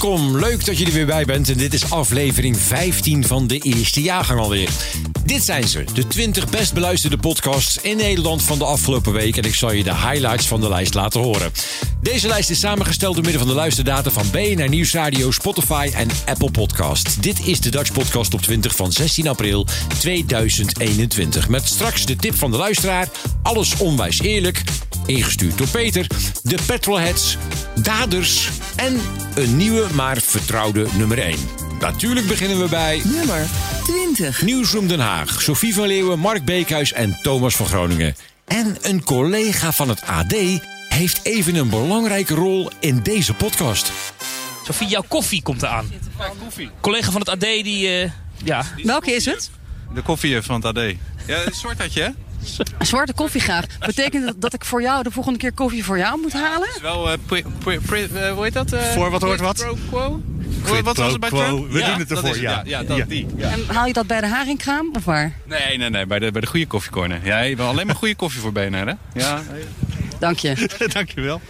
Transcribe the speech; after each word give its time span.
Welkom, 0.00 0.38
leuk 0.38 0.64
dat 0.64 0.78
je 0.78 0.84
er 0.84 0.92
weer 0.92 1.06
bij 1.06 1.24
bent. 1.24 1.48
En 1.48 1.56
dit 1.56 1.74
is 1.74 1.90
aflevering 1.90 2.56
15 2.56 3.26
van 3.26 3.46
de 3.46 3.58
eerste 3.58 4.02
jaargang 4.02 4.40
alweer. 4.40 4.68
Dit 5.24 5.44
zijn 5.44 5.68
ze, 5.68 5.84
de 5.94 6.06
20 6.06 6.48
best 6.48 6.74
beluisterde 6.74 7.16
podcasts 7.16 7.78
in 7.78 7.96
Nederland 7.96 8.42
van 8.42 8.58
de 8.58 8.64
afgelopen 8.64 9.12
week. 9.12 9.36
En 9.36 9.44
ik 9.44 9.54
zal 9.54 9.72
je 9.72 9.84
de 9.84 9.94
highlights 9.94 10.46
van 10.46 10.60
de 10.60 10.68
lijst 10.68 10.94
laten 10.94 11.20
horen. 11.20 11.52
Deze 12.00 12.28
lijst 12.28 12.50
is 12.50 12.58
samengesteld 12.58 13.14
door 13.14 13.24
middel 13.24 13.42
van 13.42 13.50
de 13.50 13.56
luisterdata 13.56 14.10
van 14.10 14.30
BNR 14.30 14.68
Nieuwsradio, 14.68 15.30
Spotify 15.30 15.90
en 15.94 16.08
Apple 16.26 16.50
Podcast. 16.50 17.22
Dit 17.22 17.46
is 17.46 17.60
de 17.60 17.70
Dutch 17.70 17.92
Podcast 17.92 18.34
op 18.34 18.42
20 18.42 18.76
van 18.76 18.92
16 18.92 19.28
april 19.28 19.66
2021. 19.98 21.48
Met 21.48 21.66
straks 21.66 22.06
de 22.06 22.16
tip 22.16 22.34
van 22.34 22.50
de 22.50 22.56
luisteraar, 22.56 23.08
alles 23.42 23.76
onwijs 23.76 24.20
eerlijk, 24.20 24.62
ingestuurd 25.06 25.58
door 25.58 25.68
Peter, 25.68 26.06
de 26.42 26.58
petrolheads, 26.66 27.36
daders 27.82 28.48
en 28.76 29.00
een 29.34 29.56
nieuwe 29.56 29.86
maar 29.94 30.16
vertrouwde 30.20 30.86
nummer 30.96 31.18
1. 31.18 31.38
Natuurlijk 31.80 32.26
beginnen 32.26 32.58
we 32.58 32.68
bij 32.68 33.02
Nummer 33.04 33.46
20. 33.84 34.42
Nieuwsroom 34.42 34.86
Den 34.88 35.00
Haag. 35.00 35.42
Sophie 35.42 35.74
van 35.74 35.86
Leeuwen, 35.86 36.18
Mark 36.18 36.44
Beekhuis 36.44 36.92
en 36.92 37.18
Thomas 37.22 37.56
van 37.56 37.66
Groningen. 37.66 38.16
En 38.44 38.76
een 38.82 39.04
collega 39.04 39.72
van 39.72 39.88
het 39.88 40.02
AD 40.02 40.34
heeft 40.88 41.20
even 41.22 41.54
een 41.54 41.68
belangrijke 41.68 42.34
rol 42.34 42.70
in 42.80 43.02
deze 43.02 43.34
podcast. 43.34 43.92
Sophie, 44.64 44.86
jouw 44.88 45.04
koffie 45.08 45.42
komt 45.42 45.62
eraan. 45.62 45.92
koffie. 46.42 46.70
Collega 46.80 47.10
van 47.10 47.20
het 47.20 47.28
AD 47.28 47.40
die... 47.40 47.88
eh, 47.88 48.10
ja. 48.44 48.64
Welke 48.82 49.12
is 49.12 49.24
het? 49.24 49.50
De 49.94 50.02
koffie 50.02 50.42
van 50.42 50.54
het 50.54 50.64
AD. 50.64 50.84
Ja, 51.26 51.46
een 51.46 51.52
soort 51.54 51.78
had 51.78 51.92
je, 51.92 52.00
hè? 52.00 52.08
Een 52.78 52.86
zwarte 52.92 53.12
koffie 53.12 53.40
graag. 53.40 53.64
Betekent 53.86 54.26
dat 54.26 54.40
dat 54.40 54.54
ik 54.54 54.64
voor 54.64 54.82
jou 54.82 55.02
de 55.02 55.10
volgende 55.10 55.38
keer 55.38 55.52
koffie 55.52 55.84
voor 55.84 55.98
jou 55.98 56.20
moet 56.20 56.32
halen? 56.32 56.66
Het 56.66 56.76
is 56.76 56.80
wel, 56.82 57.10
eh, 57.10 57.18
pri- 57.26 57.44
pri- 57.58 57.78
pri- 57.78 58.08
eh, 58.14 58.32
hoe 58.32 58.44
heet 58.44 58.52
dat? 58.52 58.72
eh, 58.72 58.80
Voor 58.82 59.10
wat 59.10 59.22
hoort 59.22 59.40
wat? 59.40 59.56
Pro 59.56 59.76
quo? 59.90 60.22
Quid 60.62 60.84
wat 60.84 60.96
was 60.96 61.10
het 61.10 61.20
bij 61.20 61.28
pro 61.28 61.38
quo. 61.38 61.48
Trump? 61.56 61.72
We 61.72 61.78
doen 61.84 61.98
het 61.98 62.08
dat 62.08 62.18
ervoor, 62.18 62.34
is 62.34 62.40
ja. 62.42 62.62
Ja, 62.64 62.82
dat, 62.82 62.96
Ja. 62.96 63.04
die. 63.04 63.26
Ja. 63.36 63.48
En 63.50 63.64
haal 63.66 63.86
je 63.86 63.92
dat 63.92 64.06
bij 64.06 64.20
de 64.20 64.26
haringkraam 64.26 64.88
of 64.96 65.04
waar? 65.04 65.32
Nee, 65.44 65.78
nee, 65.78 65.90
nee, 65.90 66.06
bij 66.06 66.18
de, 66.18 66.30
bij 66.32 66.40
de 66.40 66.46
goede 66.46 66.66
koffiecorner. 66.66 67.20
Ja, 67.24 67.40
je 67.40 67.56
wil 67.56 67.66
alleen 67.66 67.86
maar 67.86 67.94
goede 67.96 68.14
koffie 68.14 68.40
voor 68.40 68.52
BNR, 68.52 68.86
hè? 68.86 68.92
Ja. 69.20 69.42
Dank 70.18 70.38
je. 70.38 70.68
Dankjewel. 70.92 71.40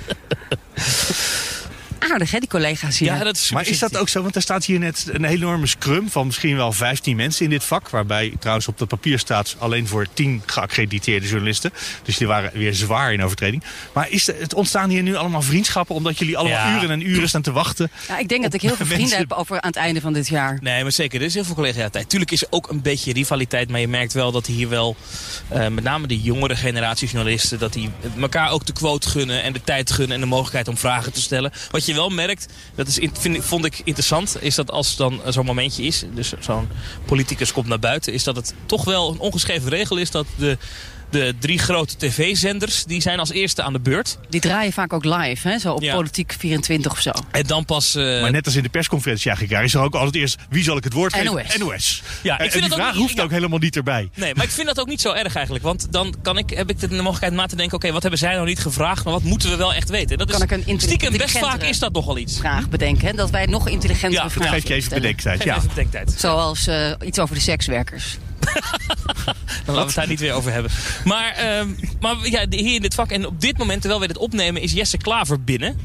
Aardig 2.11 2.31
hè, 2.31 2.39
die 2.39 2.49
collega's 2.49 2.99
hier. 2.99 3.13
ja, 3.15 3.25
dat 3.25 3.37
is 3.37 3.51
Maar 3.51 3.67
is 3.69 3.79
dat 3.79 3.97
ook 3.97 4.09
zo? 4.09 4.23
Want 4.23 4.37
er 4.37 4.43
staat 4.43 4.65
hier 4.65 4.79
net 4.79 5.07
een 5.13 5.25
enorme 5.25 5.67
scrum 5.67 6.11
van 6.11 6.27
misschien 6.27 6.57
wel 6.57 6.73
15 6.73 7.17
mensen 7.17 7.45
in 7.45 7.51
dit 7.51 7.65
vak. 7.65 7.89
Waarbij 7.89 8.33
trouwens 8.39 8.69
op 8.69 8.79
het 8.79 8.89
papier 8.89 9.19
staat 9.19 9.57
alleen 9.59 9.87
voor 9.87 10.07
10 10.15 10.43
geaccrediteerde 10.47 11.27
journalisten. 11.29 11.73
Dus 12.03 12.17
die 12.17 12.27
waren 12.27 12.51
weer 12.55 12.75
zwaar 12.75 13.13
in 13.13 13.23
overtreding. 13.23 13.63
Maar 13.93 14.11
is 14.11 14.27
het 14.27 14.55
ontstaan 14.55 14.91
hier 14.91 15.03
nu 15.03 15.15
allemaal 15.15 15.43
vriendschappen 15.43 15.95
omdat 15.95 16.19
jullie 16.19 16.37
allemaal 16.39 16.59
Ja. 16.69 16.77
uren 16.77 16.91
en 16.91 17.09
uren 17.09 17.29
staan 17.29 17.43
te 17.43 17.53
wachten? 17.53 17.91
Ja, 18.09 18.19
ik 18.19 18.29
denk 18.29 18.43
dat 18.43 18.55
ik 18.55 18.61
heel 18.61 18.77
veel 18.77 18.87
vrienden 18.87 19.09
Mensen- 19.09 19.29
heb 19.29 19.39
over 19.39 19.61
aan 19.61 19.69
het 19.69 19.77
einde 19.79 20.01
van 20.01 20.13
dit 20.13 20.29
jaar. 20.29 20.59
Nee, 20.63 20.83
maar 20.83 20.93
zeker. 20.93 21.21
Er 21.21 21.27
is 21.27 21.35
heel 21.35 21.45
veel 21.45 21.55
collega-tijd. 21.55 22.09
Tuurlijk 22.09 22.31
is 22.31 22.43
er 22.43 22.49
ook 22.51 22.69
een 22.71 22.83
beetje 22.83 23.13
rivaliteit. 23.13 23.71
Maar 23.71 23.81
je 23.81 23.89
merkt 23.89 24.13
wel 24.13 24.33
dat 24.33 24.47
hier 24.47 24.69
wel, 24.69 24.97
eh, 25.49 25.69
met 25.69 25.85
name 25.85 26.07
de 26.07 26.21
jongere 26.21 26.57
generatie 26.57 27.09
journalisten... 27.09 27.59
dat 27.59 27.73
die 27.73 27.91
elkaar 28.21 28.51
ook 28.51 28.67
de 28.67 28.73
quote 28.73 29.09
gunnen 29.09 29.43
en 29.43 29.53
de 29.53 29.61
tijd 29.65 29.91
gunnen... 29.91 30.15
en 30.15 30.21
de 30.21 30.27
mogelijkheid 30.27 30.69
om 30.69 30.77
vragen 30.79 31.13
te 31.13 31.21
stellen. 31.21 31.53
Wat 31.71 31.87
je 31.87 31.95
wel 31.97 32.09
merkt, 32.09 32.47
dat 32.75 32.87
is, 32.87 32.99
in- 32.99 33.11
vind, 33.19 33.45
vond 33.45 33.65
ik 33.65 33.81
interessant... 33.85 34.37
is 34.41 34.55
dat 34.55 34.71
als 34.71 34.97
dan 34.97 35.21
zo'n 35.29 35.45
momentje 35.45 35.83
is... 35.83 36.05
dus 36.15 36.33
zo'n 36.41 36.69
politicus 37.05 37.53
komt 37.53 37.67
naar 37.67 37.79
buiten... 37.79 38.13
is 38.13 38.25
dat 38.25 38.37
het 38.37 38.55
toch 38.67 38.85
wel 38.85 39.11
een 39.11 39.19
ongeschreven 39.19 39.69
regel 39.69 39.97
is... 39.97 40.11
dat 40.11 40.27
de, 40.37 40.59
de 41.11 41.35
drie 41.39 41.59
grote 41.59 41.97
tv-zenders... 41.97 42.85
die 42.85 43.01
zijn 43.01 43.19
als 43.19 43.31
eerste 43.31 43.63
aan 43.63 43.73
de 43.73 43.81
beurt. 43.81 44.19
Die 44.29 44.41
draaien 44.41 44.73
vaak 44.73 44.93
ook 44.93 45.05
live, 45.05 45.49
hè? 45.49 45.59
zo 45.59 45.73
op 45.73 45.83
Ja. 45.83 45.95
Politiek 45.95 46.35
24 46.39 46.93
of 46.93 47.01
zo. 47.01 47.11
En 47.31 47.43
dan 47.47 47.65
pas... 47.65 47.95
eh, 47.95 48.21
Maar 48.21 48.31
net 48.31 48.47
als 48.47 48.57
in 48.57 48.63
de 48.63 48.69
persconferentie 48.69 49.31
eigenlijk, 49.31 49.65
is 49.65 49.75
er 49.75 49.81
ook 49.81 49.95
altijd 49.95 50.15
eerst 50.15 50.37
wie 50.51 50.63
zal 50.65 50.77
ik 50.77 50.85
het 50.85 50.93
woord 50.93 51.15
geven? 51.15 51.33
NOS. 51.35 51.57
NOS. 51.57 52.03
Ja, 52.23 52.35
ik 52.35 52.41
en, 52.45 52.51
vind 52.51 52.55
en 52.55 52.61
dat 52.61 52.69
die 52.69 52.71
ook 52.71 52.75
vraag 52.79 52.93
niet- 52.93 53.03
hoeft 53.03 53.17
ja. 53.17 53.23
ook 53.23 53.31
helemaal 53.31 53.59
niet 53.59 53.77
erbij. 53.77 54.11
Nee, 54.15 54.35
maar 54.35 54.45
ik 54.45 54.51
vind 54.51 54.67
dat 54.67 54.81
ook 54.81 54.87
niet 54.87 55.01
zo 55.01 55.13
erg 55.13 55.35
eigenlijk. 55.35 55.65
Want 55.65 55.87
dan 55.93 56.15
kan 56.23 56.39
ik, 56.39 56.51
heb 56.51 56.71
ik 56.71 56.81
de 56.81 56.89
mogelijkheid 56.89 57.33
na 57.33 57.47
te 57.47 57.57
denken... 57.57 57.77
oké, 57.77 57.93
wat 57.93 58.03
hebben 58.03 58.21
zij 58.21 58.35
nou 58.35 58.47
niet 58.47 58.59
gevraagd, 58.61 59.05
maar 59.05 59.13
wat 59.13 59.23
moeten 59.23 59.51
we 59.51 59.57
wel 59.57 59.75
echt 59.75 59.89
weten? 59.89 60.11
En 60.11 60.19
Dat 60.27 60.31
Kan 60.31 60.37
is, 60.37 60.45
ik 60.45 60.51
een 60.51 60.61
stiekem 60.81 60.89
best 60.89 61.03
intelligentere 61.05 61.51
vaak 61.51 61.63
is 61.63 61.79
dat 61.79 61.93
nogal 61.93 62.19
iets. 62.19 62.39
Vraag 62.39 62.69
bedenken, 62.69 63.07
hè? 63.07 63.13
dat 63.13 63.31
wij 63.31 63.47
nog 63.47 63.69
intelligentere 63.69 64.23
Ja, 64.23 64.31
vragen 64.31 64.41
Dat 64.41 64.51
geeft 64.51 64.69
je 64.69 64.75
even 64.75 64.91
bedenktijd. 64.95 65.43
Ja. 65.45 65.57
even 65.57 65.69
bedenktijd. 65.69 66.15
Zoals 66.19 66.67
eh, 66.67 66.91
iets 67.05 67.19
over 67.19 67.35
de 67.35 67.41
sekswerkers. 67.41 68.17
Dan 69.67 69.75
laten 69.75 69.75
we 69.75 69.81
het 69.81 69.95
daar 69.95 70.09
niet 70.09 70.21
weer 70.21 70.33
over 70.33 70.53
hebben. 70.53 70.71
Maar, 71.05 71.33
ehm, 71.33 71.69
maar 72.01 72.17
ja, 72.23 72.47
hier 72.51 72.75
in 72.75 72.83
dit 72.83 72.95
vak, 72.95 73.11
en 73.11 73.27
op 73.27 73.41
dit 73.41 73.59
moment, 73.59 73.81
terwijl 73.81 74.01
we 74.01 74.07
dit 74.07 74.19
opnemen, 74.19 74.63
is 74.63 74.73
Jesse 74.73 74.97
Klaver 74.97 75.43
binnen. 75.43 75.77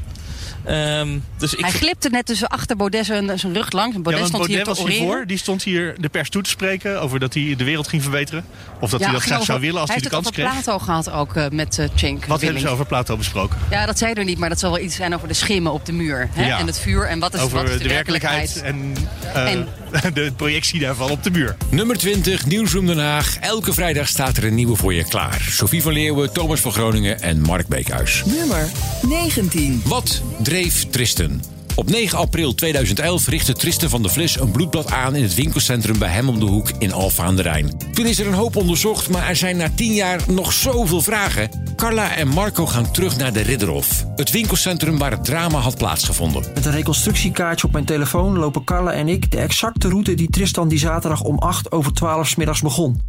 Ehm, 0.64 1.08
dus 1.38 1.54
ik 1.54 1.60
Hij 1.64 1.70
glipte 1.70 2.08
net 2.08 2.26
tussen 2.26 2.48
achter 2.48 2.76
Baudet 2.76 3.06
zijn, 3.06 3.38
zijn 3.38 3.54
rug 3.54 3.72
langs. 3.72 3.94
En 3.96 3.96
Ja, 3.96 4.02
Baudet 4.02 4.20
want 4.20 4.34
stond 4.34 4.46
hier 4.46 4.64
Baudet 4.64 4.82
was 4.84 4.94
hiervoor. 4.94 5.26
Die 5.26 5.36
stond 5.38 5.62
hier 5.62 5.94
de 5.98 6.08
pers 6.08 6.28
toe 6.28 6.42
te 6.42 6.50
spreken 6.50 7.00
over 7.00 7.18
dat 7.20 7.34
hij 7.34 7.54
de 7.56 7.64
wereld 7.64 7.88
ging 7.88 8.02
verbeteren. 8.02 8.44
Of 8.80 8.90
dat 8.90 9.00
hij 9.00 9.12
dat 9.12 9.22
graag 9.22 9.34
over- 9.34 9.46
zou 9.46 9.60
willen 9.60 9.80
als 9.80 9.90
hij, 9.90 9.98
hij 10.00 10.08
de 10.08 10.14
heeft 10.16 10.24
kans 10.24 10.36
het 10.36 10.46
kreeg. 10.46 10.68
over 10.68 10.84
Plato 10.84 10.84
gehad 10.84 11.10
ook 11.20 11.36
eh, 11.36 11.48
met 11.58 11.78
uh, 11.78 11.86
Cenk 11.94 12.24
Wat 12.26 12.40
hebben 12.40 12.60
ze 12.60 12.68
over 12.68 12.86
Plato 12.86 13.16
besproken? 13.16 13.58
Ja, 13.70 13.86
dat 13.86 13.98
zei 13.98 14.12
er 14.12 14.24
niet, 14.24 14.38
maar 14.38 14.48
dat 14.48 14.58
zal 14.60 14.70
wel 14.70 14.80
iets 14.80 14.96
zijn 14.96 15.14
over 15.14 15.28
de 15.28 15.34
schimmen 15.34 15.72
op 15.72 15.86
de 15.86 15.92
muur. 15.92 16.28
Hè? 16.32 16.46
Ja. 16.46 16.58
En 16.58 16.66
het 16.66 16.78
vuur 16.78 17.06
en 17.06 17.18
wat 17.18 17.34
is, 17.34 17.40
over 17.40 17.62
wat 17.62 17.70
is 17.70 17.78
de, 17.80 17.88
werkelijkheid, 17.88 18.62
en, 18.62 18.96
eh, 19.34 19.52
de 20.14 20.32
projectie 20.36 20.80
daarvan 20.80 21.10
op 21.10 21.22
de 21.22 21.30
muur. 21.30 21.56
Nummer 21.70 21.98
20, 21.98 22.46
Nieuwsroom 22.46 22.86
Den 22.86 22.98
Haag. 22.98 23.36
Elke 23.40 23.72
vrijdag 23.72 24.08
staat 24.08 24.36
er 24.36 24.44
een 24.44 24.54
nieuwe 24.54 24.76
voor 24.76 24.94
je 24.94 25.04
klaar. 25.08 25.46
Sophie 25.50 25.82
van 25.82 25.92
Leeuwen, 25.92 26.32
Thomas 26.32 26.60
van 26.60 26.72
Groningen 26.72 27.20
en 27.20 27.40
Mark 27.40 27.66
Beekhuis. 27.66 28.22
Nummer 28.26 28.68
19. 29.08 29.82
Wat 29.84 30.22
dreef 30.52 30.90
Tristan? 30.90 31.40
Op 31.74 31.90
9 31.90 32.18
april 32.18 32.54
2011 32.54 33.28
richtte 33.28 33.52
Tristan 33.52 33.88
van 33.88 34.02
der 34.02 34.10
Vlis 34.10 34.40
een 34.40 34.50
bloedblad 34.50 34.90
aan 34.90 35.14
in 35.14 35.22
het 35.22 35.34
winkelcentrum 35.34 35.98
bij 35.98 36.08
hem 36.08 36.28
om 36.28 36.38
de 36.38 36.44
hoek 36.44 36.70
in 36.78 36.92
Alphen 36.92 37.24
aan 37.24 37.36
de 37.36 37.42
Rijn. 37.42 37.78
Toen 37.92 38.06
is 38.06 38.18
er 38.18 38.26
een 38.26 38.32
hoop 38.32 38.56
onderzocht, 38.56 39.08
maar 39.08 39.28
er 39.28 39.36
zijn 39.36 39.56
na 39.56 39.70
10 39.74 39.94
jaar 39.94 40.20
nog 40.26 40.52
zoveel 40.52 41.00
vragen. 41.00 41.74
Carla 41.76 42.16
en 42.16 42.28
Marco 42.28 42.66
gaan 42.66 42.90
terug 42.90 43.16
naar 43.16 43.32
de 43.32 43.40
Ridderhof, 43.40 44.06
het 44.16 44.30
winkelcentrum 44.30 44.98
waar 44.98 45.10
het 45.10 45.24
drama 45.24 45.58
had 45.58 45.76
plaatsgevonden. 45.76 46.44
Met 46.54 46.66
een 46.66 46.72
reconstructiekaartje 46.72 47.66
op 47.66 47.72
mijn 47.72 47.84
telefoon 47.84 48.38
lopen 48.38 48.64
Carla 48.64 48.92
en 48.92 49.08
ik 49.08 49.30
de 49.30 49.38
exacte 49.38 49.88
route 49.88 50.14
die 50.14 50.30
Tristan 50.30 50.68
die 50.68 50.78
zaterdag 50.78 51.22
om 51.22 51.38
8 51.38 51.72
over 51.72 51.92
12 51.92 52.28
's 52.28 52.36
middags 52.36 52.60
begon. 52.60 53.00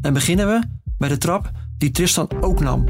En 0.00 0.12
beginnen 0.12 0.46
we 0.46 0.60
bij 0.98 1.08
de 1.08 1.18
trap 1.18 1.50
die 1.78 1.90
Tristan 1.90 2.28
ook 2.40 2.60
nam, 2.60 2.84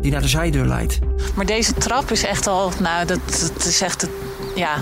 die 0.00 0.10
naar 0.10 0.20
de 0.20 0.28
zijdeur 0.28 0.64
leidt. 0.66 0.98
Maar 1.34 1.46
deze 1.46 1.74
trap 1.74 2.10
is 2.10 2.24
echt 2.24 2.46
al, 2.46 2.72
nou, 2.80 3.06
dat, 3.06 3.18
dat 3.56 3.64
is 3.66 3.80
echt 3.80 4.00
het- 4.00 4.10
ja, 4.54 4.74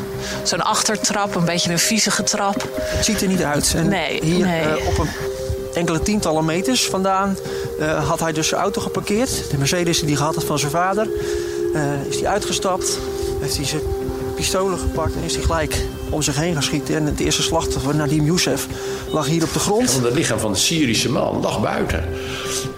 zo'n 0.43 0.63
achtertrap, 0.63 1.35
een 1.35 1.45
beetje 1.45 1.71
een 1.73 1.79
viezige 1.79 2.23
trap. 2.23 2.69
Het 2.81 3.05
ziet 3.05 3.23
er 3.23 3.29
niet 3.29 3.43
uit. 3.43 3.73
En 3.77 3.89
Nee, 3.89 4.21
hier 4.25 4.47
nee. 4.47 4.61
eh, 4.61 4.87
op 4.89 4.99
een 4.99 5.09
enkele 5.75 6.03
tientallen 6.03 6.45
meters 6.45 6.87
vandaan 6.89 7.37
eh, 7.81 8.09
had 8.09 8.21
hij 8.21 8.33
dus 8.33 8.49
zijn 8.49 8.61
auto 8.61 8.81
geparkeerd. 8.81 9.51
De 9.51 9.59
Mercedes 9.59 9.99
die 9.99 10.09
hij 10.09 10.17
gehad 10.17 10.35
had 10.35 10.45
van 10.45 10.59
zijn 10.59 10.71
vader. 10.71 11.09
Eh, 11.75 11.83
is 12.09 12.21
hij 12.21 12.29
uitgestapt, 12.29 12.99
heeft 13.41 13.57
hij 13.57 13.65
zijn 13.67 13.83
pistolen 14.39 14.79
gepakt 14.79 15.15
en 15.15 15.23
is 15.25 15.35
hij 15.35 15.45
gelijk 15.45 15.77
om 16.11 16.23
zich 16.23 16.37
heen 16.37 16.53
gaan 16.53 16.63
schieten. 16.63 16.97
En 16.97 17.05
het 17.07 17.21
eerste 17.21 17.43
slachtoffer, 17.43 17.95
Nadim 17.97 18.25
Youssef, 18.25 18.67
lag 19.13 19.27
hier 19.27 19.43
op 19.43 19.53
de 19.53 19.59
grond. 19.59 19.93
Want 19.93 20.05
het 20.05 20.15
lichaam 20.15 20.39
van 20.39 20.53
de 20.53 20.59
Syrische 20.59 21.11
man 21.11 21.41
lag 21.41 21.61
buiten. 21.61 22.05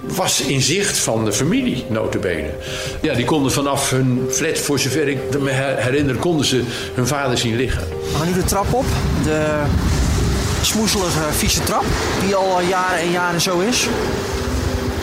Was 0.01 0.41
in 0.41 0.61
zicht 0.62 0.99
van 0.99 1.25
de 1.25 1.33
familie, 1.33 1.85
notabene. 1.89 2.51
Ja, 3.03 3.15
die 3.15 3.25
konden 3.25 3.53
vanaf 3.53 3.91
hun 3.91 4.27
flat, 4.31 4.59
voor 4.59 4.79
zover 4.79 5.09
ik 5.09 5.41
me 5.41 5.51
her- 5.51 5.83
herinner, 5.83 6.17
konden 6.17 6.47
ze 6.47 6.62
hun 6.95 7.07
vader 7.07 7.39
zien 7.39 7.57
liggen. 7.57 7.83
We 7.89 8.17
gaan 8.19 8.27
nu 8.27 8.33
de 8.35 8.45
trap 8.45 8.73
op. 8.73 8.85
De 9.25 9.62
smoezelige, 10.62 11.21
vieze 11.31 11.62
trap, 11.62 11.85
die 12.25 12.35
al 12.35 12.61
jaren 12.61 12.99
en 12.99 13.11
jaren 13.11 13.41
zo 13.41 13.59
is. 13.61 13.87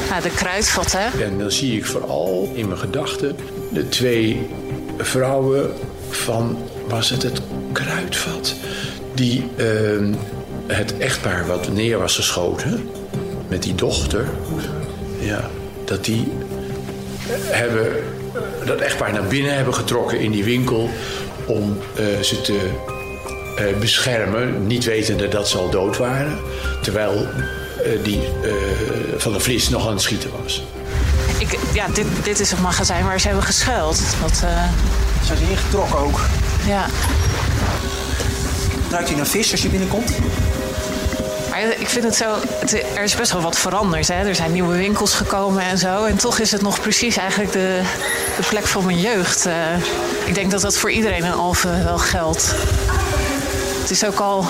Ja, 0.09 0.21
de 0.21 0.29
kruidvat, 0.29 0.91
hè. 0.97 1.23
En 1.23 1.37
dan 1.39 1.51
zie 1.51 1.77
ik 1.77 1.85
vooral 1.85 2.51
in 2.53 2.67
mijn 2.67 2.79
gedachten 2.79 3.35
de 3.69 3.89
twee 3.89 4.47
vrouwen 4.97 5.71
van, 6.17 6.57
was 6.87 7.09
het 7.09 7.23
het 7.23 7.41
kruidvat? 7.71 8.55
Die 9.13 9.49
ehm, 9.55 10.13
het 10.67 10.97
echtpaar 10.97 11.47
wat 11.47 11.73
neer 11.73 11.97
was 11.97 12.15
geschoten, 12.15 12.89
met 13.47 13.63
die 13.63 13.75
dochter, 13.75 14.25
ja, 15.19 15.49
dat 15.85 16.05
die 16.05 16.27
hebben 17.33 17.95
dat 18.65 18.79
echtpaar 18.79 19.11
naar 19.11 19.27
binnen 19.27 19.55
hebben 19.55 19.73
getrokken 19.73 20.19
in 20.19 20.31
die 20.31 20.43
winkel 20.43 20.89
om 21.45 21.77
eh, 21.95 22.19
ze 22.21 22.41
te 22.41 22.69
eh, 23.57 23.77
beschermen, 23.79 24.67
niet 24.67 24.83
wetende 24.83 25.27
dat 25.27 25.49
ze 25.49 25.57
al 25.57 25.69
dood 25.69 25.97
waren, 25.97 26.37
terwijl 26.81 27.27
eh, 27.83 28.03
die 28.03 28.19
eh, 28.43 28.51
van 29.17 29.33
de 29.33 29.39
Vlis 29.39 29.69
nog 29.69 29.87
aan 29.87 29.93
het 29.93 30.01
schieten 30.01 30.29
was. 30.43 30.63
Ik, 31.47 31.59
ja, 31.73 31.85
dit, 31.93 32.05
dit 32.23 32.39
is 32.39 32.51
het 32.51 32.59
magazijn 32.61 33.05
waar 33.05 33.19
ze 33.19 33.27
hebben 33.27 33.45
geschuild. 33.45 34.01
Dat, 34.21 34.31
eh, 34.31 34.63
Zijn 35.25 35.37
ze 35.37 35.49
ingetrokken 35.49 35.97
ook? 35.99 36.19
ja. 36.65 36.85
Ruikt 38.91 39.07
hij 39.07 39.17
naar 39.17 39.25
vis 39.27 39.51
als 39.51 39.61
je 39.61 39.69
binnenkomt? 39.69 40.11
Maar 41.49 41.59
ik 41.79 41.89
vind 41.89 42.03
het 42.05 42.15
zo, 42.15 42.35
het- 42.59 42.73
er 42.95 43.03
is 43.03 43.15
best 43.15 43.31
wel 43.31 43.41
wat 43.41 43.57
veranderd. 43.57 44.07
Hè? 44.07 44.27
Er 44.27 44.35
zijn 44.35 44.51
nieuwe 44.51 44.77
winkels 44.77 45.13
gekomen 45.13 45.63
en 45.63 45.77
zo. 45.77 46.05
En 46.05 46.17
toch 46.17 46.39
is 46.39 46.51
het 46.51 46.61
nog 46.61 46.79
precies 46.81 47.17
eigenlijk 47.17 47.51
de, 47.51 47.81
de 48.37 48.43
plek 48.49 48.67
van 48.67 48.85
mijn 48.85 48.99
jeugd. 48.99 49.45
Eh, 49.45 49.53
ik 50.25 50.33
denk 50.35 50.51
dat 50.51 50.61
dat 50.61 50.77
voor 50.77 50.91
iedereen 50.91 51.23
in 51.23 51.33
Alphen 51.33 51.83
wel 51.83 51.97
geldt. 51.97 52.53
Het 53.81 53.91
is 53.91 54.05
ook 54.05 54.19
al, 54.19 54.45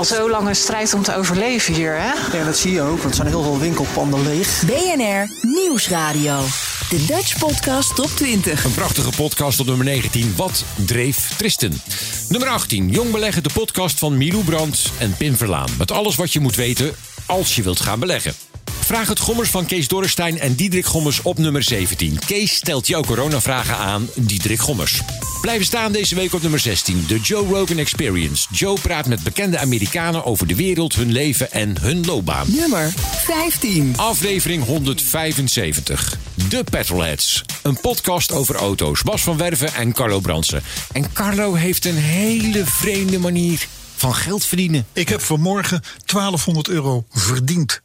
al 0.00 0.06
zo 0.06 0.30
lang 0.30 0.48
een 0.48 0.56
strijd 0.56 0.94
om 0.94 1.02
te 1.02 1.14
overleven 1.14 1.74
hier. 1.74 1.92
Hè? 1.92 2.38
Ja, 2.38 2.44
dat 2.44 2.56
zie 2.56 2.72
je 2.72 2.82
ook, 2.82 2.98
want 2.98 3.04
er 3.10 3.14
zijn 3.14 3.26
heel 3.26 3.42
veel 3.42 3.58
winkelpanden 3.58 4.22
leeg. 4.22 4.62
BNR 4.66 5.28
Nieuwsradio. 5.42 6.40
De 6.88 7.04
Dutch 7.06 7.38
Podcast 7.38 7.94
Top 7.94 8.10
20. 8.16 8.64
Een 8.64 8.74
prachtige 8.74 9.10
podcast 9.16 9.60
op 9.60 9.66
nummer 9.66 9.84
19. 9.84 10.34
Wat 10.36 10.64
dreef 10.86 11.36
Tristan? 11.36 11.80
Nummer 12.28 12.48
18. 12.48 12.88
Jong 12.88 13.10
beleggen, 13.10 13.42
de 13.42 13.50
podcast 13.52 13.98
van 13.98 14.16
Milou 14.16 14.44
Brandt 14.44 14.90
en 14.98 15.14
Pim 15.16 15.36
Verlaan. 15.36 15.68
Met 15.78 15.90
alles 15.90 16.16
wat 16.16 16.32
je 16.32 16.40
moet 16.40 16.56
weten 16.56 16.94
als 17.26 17.56
je 17.56 17.62
wilt 17.62 17.80
gaan 17.80 18.00
beleggen. 18.00 18.49
Vraag 18.90 19.08
het 19.08 19.18
Gommers 19.18 19.50
van 19.50 19.66
Kees 19.66 19.88
Dorrestein 19.88 20.38
en 20.38 20.54
Diederik 20.54 20.86
Gommers 20.86 21.22
op 21.22 21.38
nummer 21.38 21.62
17. 21.62 22.18
Kees 22.26 22.54
stelt 22.54 22.86
jouw 22.86 23.02
coronavragen 23.02 23.76
aan 23.76 24.08
Diederik 24.14 24.60
Gommers. 24.60 25.00
Blijven 25.40 25.64
staan 25.66 25.92
deze 25.92 26.14
week 26.14 26.34
op 26.34 26.42
nummer 26.42 26.60
16. 26.60 27.04
De 27.06 27.20
Joe 27.20 27.46
Rogan 27.46 27.78
Experience. 27.78 28.46
Joe 28.50 28.80
praat 28.80 29.06
met 29.06 29.22
bekende 29.22 29.58
Amerikanen 29.58 30.24
over 30.24 30.46
de 30.46 30.54
wereld, 30.54 30.94
hun 30.94 31.12
leven 31.12 31.52
en 31.52 31.80
hun 31.80 32.04
loopbaan. 32.04 32.46
Nummer 32.50 32.92
15. 32.96 33.92
Aflevering 33.96 34.64
175. 34.64 36.18
De 36.48 36.64
Petrolheads. 36.70 37.44
Een 37.62 37.80
podcast 37.80 38.32
over 38.32 38.54
auto's. 38.54 39.02
Bas 39.02 39.22
van 39.22 39.36
Werven 39.36 39.74
en 39.74 39.92
Carlo 39.92 40.20
Bransen. 40.20 40.62
En 40.92 41.12
Carlo 41.12 41.54
heeft 41.54 41.84
een 41.84 41.96
hele 41.96 42.64
vreemde 42.64 43.18
manier 43.18 43.66
van 43.96 44.14
geld 44.14 44.44
verdienen. 44.44 44.86
Ik 44.92 45.08
heb 45.08 45.20
vanmorgen 45.20 45.82
1200 46.06 46.68
euro 46.68 47.04
verdiend. 47.10 47.80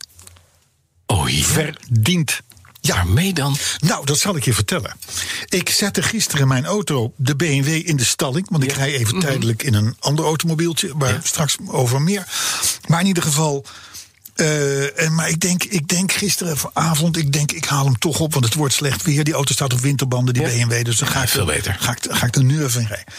Oh 1.06 1.30
ja? 1.30 1.44
Verdiend. 1.44 2.42
Ja. 2.82 2.96
Waarmee 2.96 3.34
dan? 3.34 3.58
Nou, 3.80 4.06
dat 4.06 4.18
zal 4.20 4.36
ik 4.36 4.46
je 4.46 4.54
vertellen. 4.54 4.96
Ik 5.50 5.70
zette 5.70 6.02
gisteren 6.02 6.48
mijn 6.48 6.66
auto, 6.66 7.14
de 7.16 7.36
BMW, 7.36 7.68
in 7.68 7.96
de 7.98 8.04
stalling. 8.06 8.48
Want 8.50 8.64
ik 8.64 8.72
rij 8.72 8.90
Mhm. 8.92 9.00
even 9.00 9.20
tijdelijk 9.20 9.64
in 9.64 9.74
een 9.74 9.96
ander 10.00 10.26
automobieltje. 10.26 10.92
Waar 10.96 11.20
straks 11.24 11.56
over 11.68 12.02
meer. 12.02 12.24
Maar 12.88 13.00
in 13.00 13.06
ieder 13.08 13.24
geval. 13.24 13.66
eh, 14.36 15.00
en, 15.02 15.16
maar 15.16 15.30
ik 15.30 15.40
denk, 15.40 15.64
ik 15.64 15.88
denk 15.88 16.12
gisteravond, 16.12 17.18
ik 17.18 17.32
denk, 17.34 17.52
ik 17.52 17.66
haal 17.66 17.86
hem 17.86 17.98
toch 18.00 18.20
op. 18.20 18.34
Want 18.34 18.46
het 18.46 18.54
wordt 18.54 18.74
slecht 18.74 19.04
weer. 19.04 19.24
Die 19.24 19.34
auto 19.34 19.54
staat 19.54 19.74
op 19.74 19.80
winterbanden, 19.80 20.34
die 20.34 20.44
BMW. 20.44 20.86
Dus 20.86 20.98
dan 20.98 21.08
ga 21.08 21.22
ik, 21.24 21.30
veel 21.30 21.46
beter. 21.46 21.78
Ga 21.80 21.92
ik, 21.92 21.98
ga 22.10 22.26
ik 22.26 22.36
er 22.36 22.44
nu 22.44 22.64
even 22.64 22.82
in 22.82 22.88
rijden. 22.88 23.14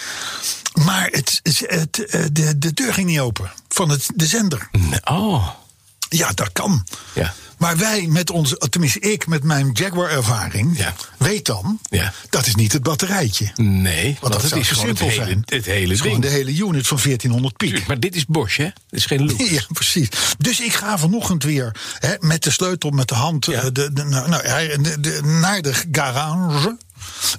Maar 0.85 1.09
het, 1.11 1.41
het, 1.43 2.05
eh, 2.06 2.23
de, 2.33 2.59
de 2.59 2.73
deur 2.73 2.93
ging 2.94 3.06
niet 3.09 3.19
open 3.21 3.53
van 3.69 3.88
het, 3.88 4.06
de 4.15 4.27
zender. 4.27 4.69
Oh. 5.05 5.49
Ja, 6.09 6.33
dat 6.33 6.53
kan. 6.53 6.87
Ja. 7.15 7.35
Maar 7.56 7.76
wij 7.76 8.06
met 8.06 8.31
onze, 8.31 8.56
tenminste 8.70 8.99
ik 9.00 9.26
met 9.26 9.43
mijn 9.43 9.70
Jaguar-ervaring, 9.73 10.79
Ja. 10.79 10.94
weet 11.19 11.47
dan, 11.47 11.79
Ja. 11.91 12.12
dat 12.31 12.47
is 12.47 12.55
niet 12.55 12.73
het 12.73 12.82
batterijtje. 12.82 13.50
Nee, 13.56 14.17
Want 14.20 14.32
dat, 14.32 14.41
het 14.43 14.50
zou 14.50 14.61
is 14.61 14.69
te 14.69 14.75
gewoon 14.75 14.88
het 14.88 14.99
simpel 14.99 15.19
hele, 15.25 15.31
zijn. 15.31 15.43
het 15.47 15.64
hele 15.67 15.81
Het 15.82 15.91
is 15.91 16.00
gewoon 16.00 16.20
ding. 16.20 16.32
de 16.32 16.38
hele 16.38 16.67
unit 16.67 16.87
van 16.87 16.99
1400 17.03 17.56
piek. 17.56 17.87
Maar 17.87 18.00
dit 18.00 18.14
is 18.17 18.26
Bosch, 18.26 18.56
hè? 18.56 18.64
Dit 18.64 18.73
is 18.91 19.06
geen 19.06 19.26
Loop. 19.26 19.38
Ja, 19.50 19.62
precies. 19.73 20.08
Dus 20.38 20.61
ik 20.61 20.73
ga 20.73 20.99
vanochtend 20.99 21.43
weer 21.44 21.75
hè, 21.99 22.14
met 22.20 22.43
de 22.43 22.50
sleutel, 22.50 22.91
met 22.91 23.08
de 23.08 23.14
hand, 23.14 23.47
Ja. 23.47 23.53
eh, 23.62 23.64
de, 23.73 23.93
de, 23.93 24.05
nou, 24.05 24.29
nou, 24.29 24.43
de, 24.82 25.00
de- 25.00 25.20
naar 25.23 25.62
de 25.62 25.75
garage. 25.93 26.76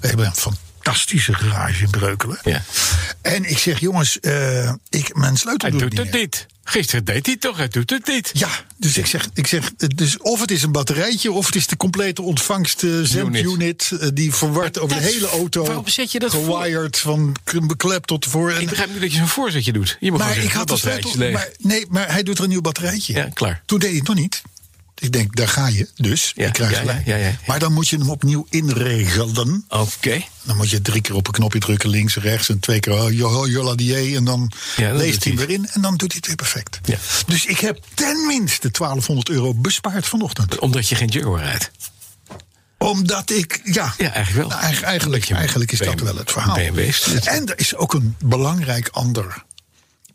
We 0.00 0.06
hebben 0.08 0.26
een 0.26 0.34
fantastische 0.34 1.34
garage 1.34 1.84
in 1.84 1.90
Breukelen. 1.90 2.38
Ja. 2.44 2.62
En 3.22 3.50
ik 3.50 3.58
zeg, 3.58 3.80
jongens, 3.80 4.20
eh, 4.20 4.72
ik, 4.88 5.14
mijn 5.16 5.36
sleutel 5.36 5.68
Hij 5.70 5.78
doet 5.78 5.90
doet 5.90 6.04
niet 6.04 6.12
het 6.12 6.20
niet. 6.20 6.46
Gisteren 6.70 7.04
deed 7.04 7.26
hij 7.26 7.36
toch, 7.36 7.56
hij 7.56 7.68
doet 7.68 7.90
het 7.90 8.06
niet. 8.06 8.30
Ja, 8.32 8.48
dus 8.76 8.96
ik 8.96 9.06
zeg, 9.06 9.28
ik 9.34 9.46
zeg 9.46 9.72
dus 9.74 10.18
of 10.18 10.40
het 10.40 10.50
is 10.50 10.62
een 10.62 10.72
batterijtje 10.72 11.32
of 11.32 11.46
het 11.46 11.54
is 11.54 11.66
de 11.66 11.76
complete 11.76 12.22
ontvangst 12.22 12.82
eh, 12.82 12.90
zendunit 13.02 13.44
Unit. 13.44 13.90
eh, 14.00 14.08
die 14.14 14.34
verward 14.34 14.78
over 14.78 14.96
de 14.96 15.02
hele 15.02 15.28
auto. 15.28 15.64
waarom 15.64 15.88
zet 15.88 16.12
je 16.12 16.18
dat 16.18 16.30
voor? 16.32 16.60
gewired 16.62 16.98
van 16.98 17.36
beklep 17.66 18.04
tot 18.04 18.24
voor. 18.26 18.50
En, 18.50 18.60
Ik 18.60 18.68
begrijp 18.68 18.90
niet 18.90 19.00
dat 19.00 19.12
je 19.12 19.18
zo'n 19.18 19.28
voorzetje 19.28 19.72
doet. 19.72 19.96
Je 20.00 20.10
moet 20.10 20.20
maar 20.20 20.36
ik 20.36 20.42
had 20.42 20.50
de 20.52 20.58
dat 20.58 20.66
batterijtje 20.66 21.18
leeg. 21.18 21.32
Maar, 21.32 21.48
nee, 21.58 21.86
maar 21.88 22.12
hij 22.12 22.22
doet 22.22 22.38
er 22.38 22.44
een 22.44 22.50
nieuw 22.50 22.60
batterijtje. 22.60 23.12
Ja, 23.12 23.28
klaar. 23.32 23.62
Toen 23.66 23.78
deed 23.78 23.88
hij 23.88 23.98
het 23.98 24.08
nog 24.08 24.16
niet. 24.16 24.42
Ik 24.98 25.12
denk, 25.12 25.36
daar 25.36 25.48
ga 25.48 25.66
je. 25.66 25.88
Dus 25.94 26.32
Ja, 26.34 26.46
ik 26.46 26.52
krijg 26.52 26.84
ja, 26.84 27.02
ja, 27.04 27.16
ja. 27.16 27.32
Maar 27.46 27.58
dan 27.58 27.72
moet 27.72 27.88
je 27.88 27.96
hem 27.96 28.10
opnieuw 28.10 28.46
inregelen. 28.50 29.64
Oké. 29.68 30.22
Dan 30.42 30.56
moet 30.56 30.70
je 30.70 30.82
drie 30.82 31.00
keer 31.00 31.14
op 31.14 31.26
een 31.26 31.32
knopje 31.32 31.58
drukken, 31.58 31.88
links, 31.88 32.16
rechts. 32.16 32.48
En 32.48 32.58
twee 32.58 32.80
keer 32.80 32.92
oh, 32.92 33.12
jo- 33.12 33.46
jolla 33.46 33.74
die 33.74 34.16
En 34.16 34.24
dan 34.24 34.52
leest 34.76 35.24
hij 35.24 35.34
weer 35.36 35.50
in. 35.50 35.68
En 35.72 35.80
dan 35.80 35.96
doet 35.96 36.08
hij 36.12 36.16
het 36.16 36.26
weer 36.26 36.36
perfect. 36.36 36.80
Ja. 36.84 36.96
Dus 37.26 37.46
ik 37.46 37.58
heb 37.60 37.78
tenminste 37.94 38.70
1200 38.70 39.28
euro 39.28 39.54
bespaard 39.54 40.06
vanochtend. 40.06 40.58
Omdat 40.58 40.88
je 40.88 40.94
geen 40.94 41.08
Jaguar 41.08 41.42
rijdt. 41.42 41.70
Omdat 42.78 43.30
ik, 43.30 43.60
ja. 43.64 43.94
Ja, 43.98 44.12
eigenlijk 44.12 44.32
wel. 44.36 44.48
Nou, 44.48 44.60
eigen- 44.62 44.86
eigenlijk, 44.86 45.24
je 45.24 45.34
eigenlijk 45.34 45.72
is 45.72 45.78
dat 45.78 46.00
wel 46.00 46.16
het 46.16 46.30
verhaal. 46.32 46.54
En 47.26 47.46
er 47.48 47.58
is 47.58 47.74
ook 47.74 47.94
een 47.94 48.16
belangrijk 48.24 48.88
ander 48.92 49.44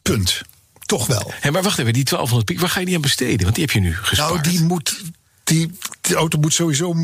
punt. 0.01 0.41
Toch 0.85 1.07
wel. 1.07 1.31
Hé, 1.39 1.51
maar 1.51 1.63
wacht 1.63 1.79
even, 1.79 1.93
die 1.93 2.03
1200 2.03 2.45
piek, 2.45 2.59
waar 2.59 2.69
ga 2.69 2.79
je 2.79 2.85
die 2.85 2.95
aan 2.95 3.01
besteden? 3.01 3.41
Want 3.41 3.55
die 3.55 3.63
heb 3.63 3.73
je 3.73 3.79
nu 3.79 3.95
gespaard. 3.95 4.29
Nou, 4.31 4.49
die 4.49 4.61
moet. 4.61 5.01
Die, 5.43 5.71
auto 6.15 6.39
moet 6.39 6.53
sowieso 6.53 6.95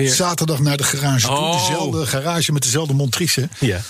Weer- 0.00 0.14
zaterdag 0.14 0.60
naar 0.60 0.76
de 0.76 0.82
garage 0.82 1.26
toe. 1.26 1.36
Oh. 1.36 1.68
Dezelfde 1.68 2.06
garage 2.06 2.52
met 2.52 2.62
dezelfde 2.62 2.94
montrice. 2.94 3.48
Ja. 3.58 3.80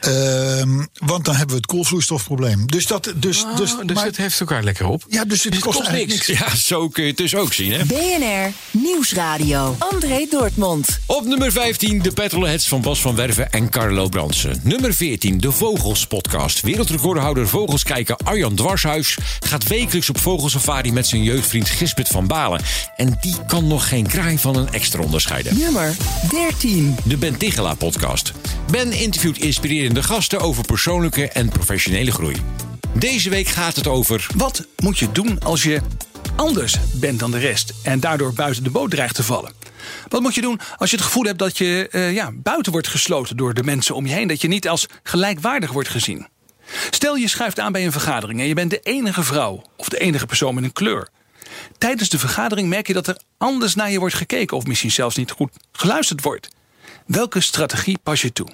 Ehm, 0.00 0.84
want 0.94 1.24
dan 1.24 1.34
hebben 1.34 1.54
we 1.54 1.60
het 1.62 1.66
koolvloeistofprobleem. 1.66 2.66
Dus 2.66 2.86
dat. 2.86 3.12
Dus, 3.16 3.42
Oh, 3.44 3.56
dus, 3.56 3.74
dus 3.84 3.96
maar- 3.96 4.04
het 4.04 4.16
heeft 4.16 4.40
elkaar 4.40 4.62
lekker 4.62 4.86
op. 4.86 5.04
ja, 5.08 5.24
dus 5.24 5.42
het, 5.44 5.52
Dus 5.52 5.62
kost, 5.62 5.90
niks. 5.90 6.26
Ja, 6.26 6.54
zo 6.56 6.88
kun 6.88 7.02
je 7.02 7.08
het 7.08 7.18
dus 7.18 7.34
ook 7.34 7.52
zien, 7.52 7.72
hè? 7.72 7.84
BNR 7.84 8.52
Nieuwsradio. 8.70 9.76
André 9.78 10.26
Dortmund. 10.30 10.98
Op 11.06 11.24
nummer 11.24 11.52
15 11.52 12.02
de 12.02 12.10
Petrolheads 12.12 12.68
van 12.68 12.80
Bas 12.80 13.00
van 13.00 13.14
Werven 13.16 13.50
en 13.50 13.68
Carlo 13.70 14.08
Bransen. 14.08 14.60
Nummer 14.62 14.94
14 14.94 15.38
de 15.40 15.52
Vogels 15.52 16.06
podcast. 16.06 16.60
Wereldrecordhouder 16.60 17.48
vogels 17.48 17.82
kijken 17.82 18.16
Arjan 18.16 18.54
Dwarshuis 18.54 19.16
gaat 19.40 19.66
wekelijks 19.68 20.08
op 20.08 20.18
vogelsafari 20.20 20.92
met 20.92 21.06
zijn 21.06 21.22
jeugdvriend 21.22 21.68
Gisbert 21.68 22.08
van 22.08 22.26
Balen. 22.26 22.60
En 22.96 23.18
die 23.20 23.36
kan 23.46 23.66
nog 23.66 23.88
geen 23.88 24.06
kraai 24.06 24.38
van 24.38 24.56
een 24.56 24.72
extra 24.72 25.02
Nummer 25.54 25.96
13. 26.30 26.96
De 27.04 27.16
Ben 27.16 27.36
Tigela 27.36 27.74
podcast. 27.74 28.32
Ben 28.70 28.92
interviewt 28.92 29.38
inspirerende 29.38 30.02
gasten 30.02 30.40
over 30.40 30.64
persoonlijke 30.64 31.28
en 31.28 31.48
professionele 31.48 32.10
groei. 32.10 32.36
Deze 32.92 33.30
week 33.30 33.48
gaat 33.48 33.76
het 33.76 33.86
over 33.86 34.26
Wat 34.36 34.66
moet 34.78 34.98
je 34.98 35.12
doen 35.12 35.40
als 35.40 35.62
je 35.62 35.80
anders 36.36 36.76
bent 36.94 37.18
dan 37.18 37.30
de 37.30 37.38
rest 37.38 37.72
en 37.82 38.00
daardoor 38.00 38.32
buiten 38.32 38.62
de 38.62 38.70
boot 38.70 38.90
dreigt 38.90 39.14
te 39.14 39.22
vallen? 39.22 39.52
Wat 40.08 40.20
moet 40.20 40.34
je 40.34 40.40
doen 40.40 40.60
als 40.76 40.90
je 40.90 40.96
het 40.96 41.04
gevoel 41.04 41.24
hebt 41.24 41.38
dat 41.38 41.58
je 41.58 41.88
eh, 41.90 42.12
ja, 42.14 42.30
buiten 42.34 42.72
wordt 42.72 42.88
gesloten 42.88 43.36
door 43.36 43.54
de 43.54 43.62
mensen 43.62 43.94
om 43.94 44.06
je 44.06 44.12
heen, 44.12 44.28
dat 44.28 44.40
je 44.40 44.48
niet 44.48 44.68
als 44.68 44.86
gelijkwaardig 45.02 45.72
wordt 45.72 45.88
gezien? 45.88 46.26
Stel 46.90 47.16
je 47.16 47.28
schuift 47.28 47.60
aan 47.60 47.72
bij 47.72 47.84
een 47.84 47.92
vergadering 47.92 48.40
en 48.40 48.46
je 48.46 48.54
bent 48.54 48.70
de 48.70 48.80
enige 48.82 49.22
vrouw 49.22 49.62
of 49.76 49.88
de 49.88 49.98
enige 49.98 50.26
persoon 50.26 50.54
met 50.54 50.64
een 50.64 50.72
kleur. 50.72 51.08
Tijdens 51.78 52.08
de 52.08 52.18
vergadering 52.18 52.68
merk 52.68 52.86
je 52.86 52.92
dat 52.92 53.06
er 53.06 53.20
anders 53.38 53.74
naar 53.74 53.90
je 53.90 53.98
wordt 53.98 54.14
gekeken 54.14 54.56
of 54.56 54.66
misschien 54.66 54.90
zelfs 54.90 55.16
niet 55.16 55.30
goed 55.30 55.52
geluisterd 55.72 56.22
wordt. 56.22 56.48
Welke 57.06 57.40
strategie 57.40 57.98
pas 58.02 58.22
je 58.22 58.32
toe? 58.32 58.48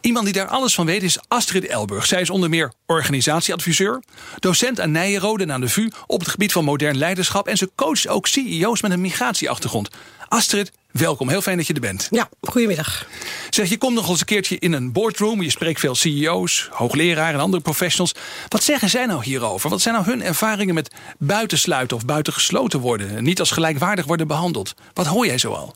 Iemand 0.00 0.24
die 0.24 0.34
daar 0.34 0.46
alles 0.46 0.74
van 0.74 0.86
weet 0.86 1.02
is 1.02 1.18
Astrid 1.28 1.66
Elburg. 1.66 2.06
Zij 2.06 2.20
is 2.20 2.30
onder 2.30 2.48
meer 2.48 2.72
organisatieadviseur, 2.86 4.02
docent 4.38 4.80
aan 4.80 4.90
Nijenrode 4.90 5.42
en 5.42 5.52
aan 5.52 5.60
de 5.60 5.68
VU 5.68 5.90
op 6.06 6.20
het 6.20 6.28
gebied 6.28 6.52
van 6.52 6.64
modern 6.64 6.96
leiderschap 6.96 7.48
en 7.48 7.56
ze 7.56 7.70
coacht 7.74 8.08
ook 8.08 8.26
CEO's 8.26 8.82
met 8.82 8.90
een 8.90 9.00
migratieachtergrond. 9.00 9.88
Astrid, 10.28 10.72
welkom. 10.92 11.28
Heel 11.28 11.42
fijn 11.42 11.56
dat 11.56 11.66
je 11.66 11.74
er 11.74 11.80
bent. 11.80 12.08
Ja, 12.10 12.28
goedemiddag. 12.40 13.06
Zeg, 13.50 13.68
je 13.68 13.78
komt 13.78 13.94
nog 13.94 14.08
eens 14.08 14.20
een 14.20 14.26
keertje 14.26 14.58
in 14.58 14.72
een 14.72 14.92
boardroom. 14.92 15.42
Je 15.42 15.50
spreekt 15.50 15.80
veel 15.80 15.94
CEO's, 15.94 16.68
hoogleraren 16.70 17.34
en 17.34 17.40
andere 17.40 17.62
professionals. 17.62 18.14
Wat 18.48 18.62
zeggen 18.62 18.88
zij 18.88 19.06
nou 19.06 19.24
hierover? 19.24 19.70
Wat 19.70 19.80
zijn 19.80 19.94
nou 19.94 20.06
hun 20.06 20.22
ervaringen 20.22 20.74
met 20.74 20.94
buitensluiten 21.18 21.96
of 21.96 22.04
buitengesloten 22.04 22.80
worden? 22.80 23.24
Niet 23.24 23.40
als 23.40 23.50
gelijkwaardig 23.50 24.04
worden 24.04 24.26
behandeld. 24.26 24.74
Wat 24.94 25.06
hoor 25.06 25.26
jij 25.26 25.38
zoal? 25.38 25.74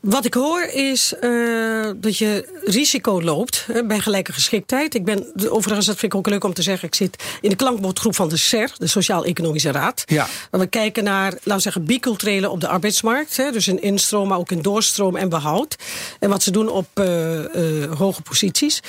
Wat 0.00 0.24
ik 0.24 0.34
hoor 0.34 0.62
is 0.62 1.14
uh, 1.20 1.90
dat 1.96 2.18
je 2.18 2.60
risico 2.64 3.22
loopt 3.22 3.64
hè, 3.72 3.84
bij 3.84 4.00
gelijke 4.00 4.32
geschiktheid. 4.32 4.94
Ik 4.94 5.04
ben, 5.04 5.32
overigens, 5.48 5.86
dat 5.86 5.96
vind 5.96 6.12
ik 6.12 6.18
ook 6.18 6.28
leuk 6.28 6.44
om 6.44 6.54
te 6.54 6.62
zeggen, 6.62 6.88
ik 6.88 6.94
zit 6.94 7.22
in 7.40 7.50
de 7.50 7.56
klankbordgroep 7.56 8.14
van 8.14 8.28
de 8.28 8.36
SER, 8.36 8.72
de 8.76 8.86
Sociaal-Economische 8.86 9.70
Raad. 9.70 10.02
Ja. 10.06 10.26
Waar 10.50 10.60
we 10.60 10.66
kijken 10.66 11.04
naar, 11.04 11.30
laten 11.32 11.54
we 11.54 11.60
zeggen, 11.60 11.84
biculturele 11.84 12.50
op 12.50 12.60
de 12.60 12.68
arbeidsmarkt. 12.68 13.36
Hè, 13.36 13.50
dus 13.50 13.68
in 13.68 13.82
instroom, 13.82 14.28
maar 14.28 14.38
ook 14.38 14.50
in 14.50 14.62
doorstroom 14.62 15.16
en 15.16 15.28
behoud. 15.28 15.76
En 16.18 16.28
wat 16.28 16.42
ze 16.42 16.50
doen 16.50 16.68
op 16.68 16.86
uh, 16.94 17.38
uh, 17.38 17.92
hoge 17.92 18.22
posities. 18.22 18.80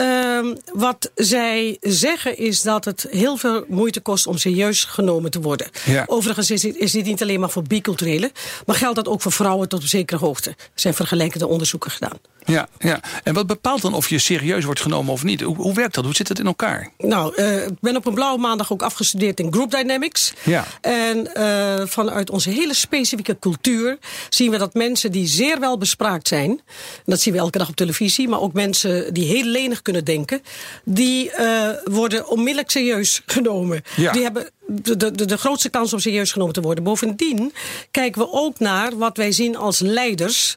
Uh, 0.00 0.54
wat 0.72 1.10
zij 1.14 1.76
zeggen 1.80 2.38
is 2.38 2.62
dat 2.62 2.84
het 2.84 3.06
heel 3.10 3.36
veel 3.36 3.64
moeite 3.68 4.00
kost 4.00 4.26
om 4.26 4.38
serieus 4.38 4.84
genomen 4.84 5.30
te 5.30 5.40
worden. 5.40 5.66
Ja. 5.84 6.04
Overigens 6.06 6.50
is 6.50 6.60
dit, 6.60 6.76
is 6.76 6.92
dit 6.92 7.04
niet 7.04 7.22
alleen 7.22 7.40
maar 7.40 7.50
voor 7.50 7.62
biculturele, 7.62 8.32
maar 8.66 8.76
geldt 8.76 8.96
dat 8.96 9.08
ook 9.08 9.22
voor 9.22 9.32
vrouwen 9.32 9.68
tot 9.68 9.80
op 9.80 9.86
zekere 9.86 10.18
hoogte. 10.18 10.45
Er 10.50 10.54
zijn 10.74 10.94
vergelijkende 10.94 11.46
onderzoeken 11.46 11.90
gedaan. 11.90 12.18
Ja, 12.44 12.68
ja, 12.78 13.00
en 13.22 13.34
wat 13.34 13.46
bepaalt 13.46 13.82
dan 13.82 13.94
of 13.94 14.08
je 14.08 14.18
serieus 14.18 14.64
wordt 14.64 14.80
genomen 14.80 15.12
of 15.12 15.24
niet? 15.24 15.40
Hoe, 15.40 15.56
hoe 15.56 15.74
werkt 15.74 15.94
dat? 15.94 16.04
Hoe 16.04 16.14
zit 16.14 16.28
het 16.28 16.38
in 16.38 16.46
elkaar? 16.46 16.90
Nou, 16.98 17.34
uh, 17.36 17.66
ik 17.66 17.80
ben 17.80 17.96
op 17.96 18.06
een 18.06 18.14
blauwe 18.14 18.40
maandag 18.40 18.72
ook 18.72 18.82
afgestudeerd 18.82 19.40
in 19.40 19.52
Group 19.52 19.70
Dynamics. 19.70 20.32
Ja. 20.42 20.64
En 20.80 21.30
uh, 21.36 21.86
vanuit 21.86 22.30
onze 22.30 22.50
hele 22.50 22.74
specifieke 22.74 23.38
cultuur 23.38 23.98
zien 24.28 24.50
we 24.50 24.58
dat 24.58 24.74
mensen 24.74 25.12
die 25.12 25.26
zeer 25.26 25.60
wel 25.60 25.78
bespraakt 25.78 26.28
zijn, 26.28 26.60
dat 27.04 27.20
zien 27.20 27.32
we 27.32 27.38
elke 27.38 27.58
dag 27.58 27.68
op 27.68 27.76
televisie, 27.76 28.28
maar 28.28 28.40
ook 28.40 28.52
mensen 28.52 29.14
die 29.14 29.24
heel 29.24 29.44
lenig 29.44 29.82
kunnen 29.82 30.04
denken, 30.04 30.42
die 30.84 31.30
uh, 31.40 31.68
worden 31.84 32.28
onmiddellijk 32.28 32.70
serieus 32.70 33.22
genomen. 33.26 33.82
Ja. 33.96 34.12
Die 34.12 34.22
hebben 34.22 34.50
de, 34.66 34.96
de, 34.96 35.24
de 35.24 35.36
grootste 35.36 35.68
kans 35.68 35.92
om 35.92 35.98
serieus 35.98 36.32
genomen 36.32 36.54
te 36.54 36.60
worden. 36.60 36.84
Bovendien 36.84 37.52
kijken 37.90 38.20
we 38.20 38.32
ook 38.32 38.58
naar 38.58 38.96
wat 38.96 39.16
wij 39.16 39.32
zien 39.32 39.56
als 39.56 39.80
leiders. 39.80 40.56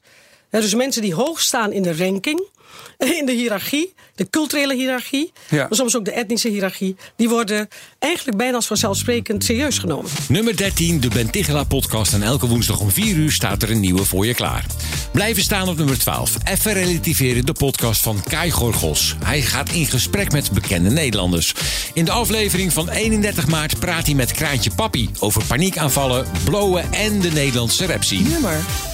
Dus 0.49 0.75
mensen 0.75 1.01
die 1.01 1.13
hoog 1.13 1.41
staan 1.41 1.71
in 1.71 1.81
de 1.81 1.97
ranking, 1.97 2.43
in 2.97 3.25
de 3.25 3.31
hiërarchie, 3.31 3.93
de 4.15 4.29
culturele 4.29 4.75
hiërarchie, 4.75 5.31
Ja. 5.49 5.57
maar 5.57 5.75
soms 5.77 5.95
ook 5.97 6.05
de 6.05 6.11
etnische 6.11 6.49
hiërarchie, 6.49 6.95
die 7.15 7.29
worden 7.29 7.67
eigenlijk 7.99 8.37
bijna 8.37 8.55
als 8.55 8.67
vanzelfsprekend 8.67 9.43
serieus 9.43 9.77
genomen. 9.77 10.11
Nummer 10.27 10.57
13, 10.57 10.99
de 10.99 11.07
Ben 11.07 11.29
Tigela 11.29 11.63
podcast. 11.63 12.13
En 12.13 12.23
elke 12.23 12.47
woensdag 12.47 12.79
om 12.79 12.91
4 12.91 13.15
uur 13.15 13.31
staat 13.31 13.63
er 13.63 13.71
een 13.71 13.79
nieuwe 13.79 14.05
voor 14.05 14.25
je 14.25 14.33
klaar. 14.33 14.65
Blijven 15.11 15.43
staan 15.43 15.67
op 15.67 15.77
nummer 15.77 15.99
12. 15.99 16.31
Even 16.43 16.73
relativeren, 16.73 17.45
de 17.45 17.53
podcast 17.53 18.01
van 18.01 18.23
Kai 18.23 18.51
Gorgos. 18.51 19.15
Hij 19.23 19.41
gaat 19.41 19.69
in 19.69 19.85
gesprek 19.85 20.31
met 20.31 20.51
bekende 20.51 20.89
Nederlanders. 20.89 21.53
In 21.93 22.05
de 22.05 22.11
aflevering 22.11 22.73
van 22.73 22.89
31 22.89 23.47
maart 23.47 23.79
praat 23.79 24.05
hij 24.05 24.15
met 24.15 24.31
Kraantje 24.31 24.71
Papi 24.75 25.09
over 25.19 25.43
paniekaanvallen, 25.45 26.25
blowen 26.43 26.93
en 26.93 27.19
de 27.21 27.31
Nederlandse 27.31 27.85
rapscene. 27.85 28.29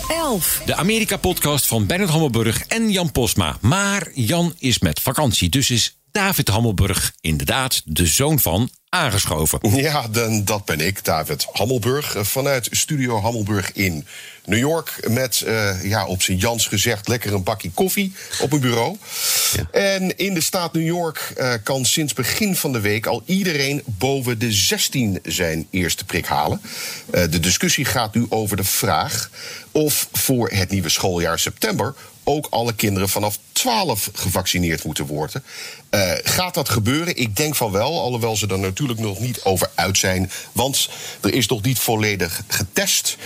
Nummer 0.07 0.25
11. 0.25 0.61
De 0.65 0.75
Amerika-podcast 0.75 1.65
van 1.65 1.85
Bernard 1.85 2.09
Hammelburg 2.09 2.65
en 2.67 2.91
Jan 2.91 3.11
Posma. 3.11 3.57
Maar 3.61 4.11
Jan 4.13 4.53
is 4.57 4.79
met 4.79 4.99
vakantie, 4.99 5.49
dus 5.49 5.69
is 5.69 5.99
David 6.11 6.47
Hammelburg 6.47 7.13
inderdaad 7.21 7.81
de 7.85 8.05
zoon 8.05 8.39
van 8.39 8.69
aangeschoven. 8.95 9.59
Ja, 9.61 10.07
dan, 10.07 10.43
dat 10.43 10.65
ben 10.65 10.79
ik, 10.79 11.03
David 11.03 11.47
Hammelburg. 11.51 12.15
eh, 12.15 12.23
Vanuit 12.23 12.67
Studio 12.71 13.21
Hammelburg 13.21 13.71
in 13.71 14.07
New 14.45 14.59
York. 14.59 15.09
Met, 15.09 15.43
uh, 15.47 15.83
ja, 15.83 16.05
op 16.05 16.21
zijn 16.21 16.37
Jans 16.37 16.67
gezegd, 16.67 17.07
lekker 17.07 17.33
een 17.33 17.43
bakje 17.43 17.71
koffie 17.71 18.13
op 18.39 18.49
mijn 18.49 18.61
bureau. 18.61 18.97
En 19.71 20.17
in 20.17 20.33
de 20.33 20.41
staat 20.41 20.73
New 20.73 20.85
York 20.85 21.33
uh, 21.37 21.53
kan 21.63 21.85
sinds 21.85 22.13
begin 22.13 22.55
van 22.55 22.71
de 22.71 22.79
week 22.79 23.05
al 23.05 23.21
iedereen 23.25 23.81
boven 23.85 24.39
de 24.39 24.51
16 24.51 25.19
zijn 25.23 25.67
eerste 25.69 26.05
prik 26.05 26.25
halen. 26.25 26.61
Uh, 26.61 27.21
de 27.29 27.39
discussie 27.39 27.85
gaat 27.85 28.13
nu 28.15 28.25
over 28.29 28.57
de 28.57 28.63
vraag 28.63 29.29
of 29.71 30.07
voor 30.11 30.49
het 30.49 30.69
nieuwe 30.69 30.89
schooljaar 30.89 31.39
september 31.39 31.95
ook 32.25 32.47
alle 32.49 32.73
kinderen 32.73 33.09
vanaf 33.09 33.37
12 33.51 34.09
gevaccineerd 34.13 34.83
moeten 34.83 35.05
worden. 35.05 35.43
Uh, 35.91 36.11
gaat 36.23 36.53
dat 36.53 36.69
gebeuren? 36.69 37.17
Ik 37.17 37.35
denk 37.35 37.55
van 37.55 37.71
wel, 37.71 38.01
alhoewel 38.01 38.35
ze 38.35 38.47
er 38.47 38.59
natuurlijk 38.59 38.99
nog 38.99 39.19
niet 39.19 39.43
over 39.43 39.69
uit 39.75 39.97
zijn. 39.97 40.31
Want 40.51 40.89
er 41.21 41.33
is 41.33 41.47
nog 41.47 41.61
niet 41.61 41.79
volledig 41.79 42.43
getest. 42.47 43.17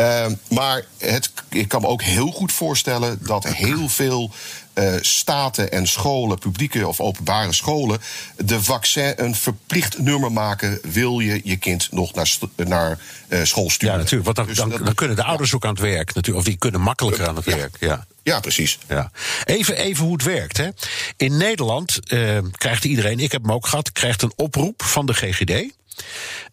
Uh, 0.00 0.26
maar 0.48 0.84
het, 0.98 1.32
ik 1.48 1.68
kan 1.68 1.80
me 1.80 1.86
ook 1.86 2.02
heel 2.02 2.30
goed 2.30 2.52
voorstellen 2.52 3.18
dat 3.22 3.46
heel 3.46 3.88
veel 3.88 4.30
uh, 4.78 4.94
staten 5.00 5.72
en 5.72 5.86
scholen, 5.86 6.38
publieke 6.38 6.86
of 6.88 7.00
openbare 7.00 7.52
scholen, 7.52 7.98
de 8.36 8.62
vaccin 8.62 9.12
een 9.16 9.34
verplicht 9.34 9.98
nummer 9.98 10.32
maken. 10.32 10.78
Wil 10.82 11.18
je 11.18 11.40
je 11.44 11.56
kind 11.56 11.88
nog 11.92 12.14
naar, 12.14 12.30
naar 12.56 12.98
uh, 13.28 13.44
school 13.44 13.70
sturen? 13.70 13.94
Ja, 13.94 14.00
natuurlijk. 14.00 14.24
Want 14.24 14.36
dan, 14.36 14.46
Dus 14.46 14.56
dan, 14.56 14.68
dat- 14.70 14.84
dan 14.84 14.94
kunnen 14.94 15.16
de 15.16 15.24
ouders 15.24 15.54
ook 15.54 15.64
aan 15.64 15.70
het 15.70 15.80
werk. 15.80 16.14
Natuurlijk, 16.14 16.36
of 16.36 16.44
die 16.50 16.58
kunnen 16.58 16.80
makkelijker 16.80 17.28
aan 17.28 17.36
het 17.36 17.44
werk. 17.44 17.76
Ja. 17.80 18.06
Ja, 18.22 18.40
precies. 18.40 18.78
Ja. 18.88 19.10
Even, 19.44 19.76
even 19.76 20.04
hoe 20.04 20.12
het 20.12 20.22
werkt. 20.24 20.56
Hè. 20.56 20.68
In 21.16 21.36
Nederland 21.36 21.98
eh, 22.10 22.38
krijgt 22.52 22.84
iedereen, 22.84 23.18
ik 23.20 23.32
heb 23.32 23.42
hem 23.42 23.52
ook 23.52 23.66
gehad, 23.66 23.92
krijgt 23.92 24.22
een 24.22 24.32
oproep 24.36 24.82
van 24.82 25.06
de 25.06 25.12
GGD. 25.14 25.64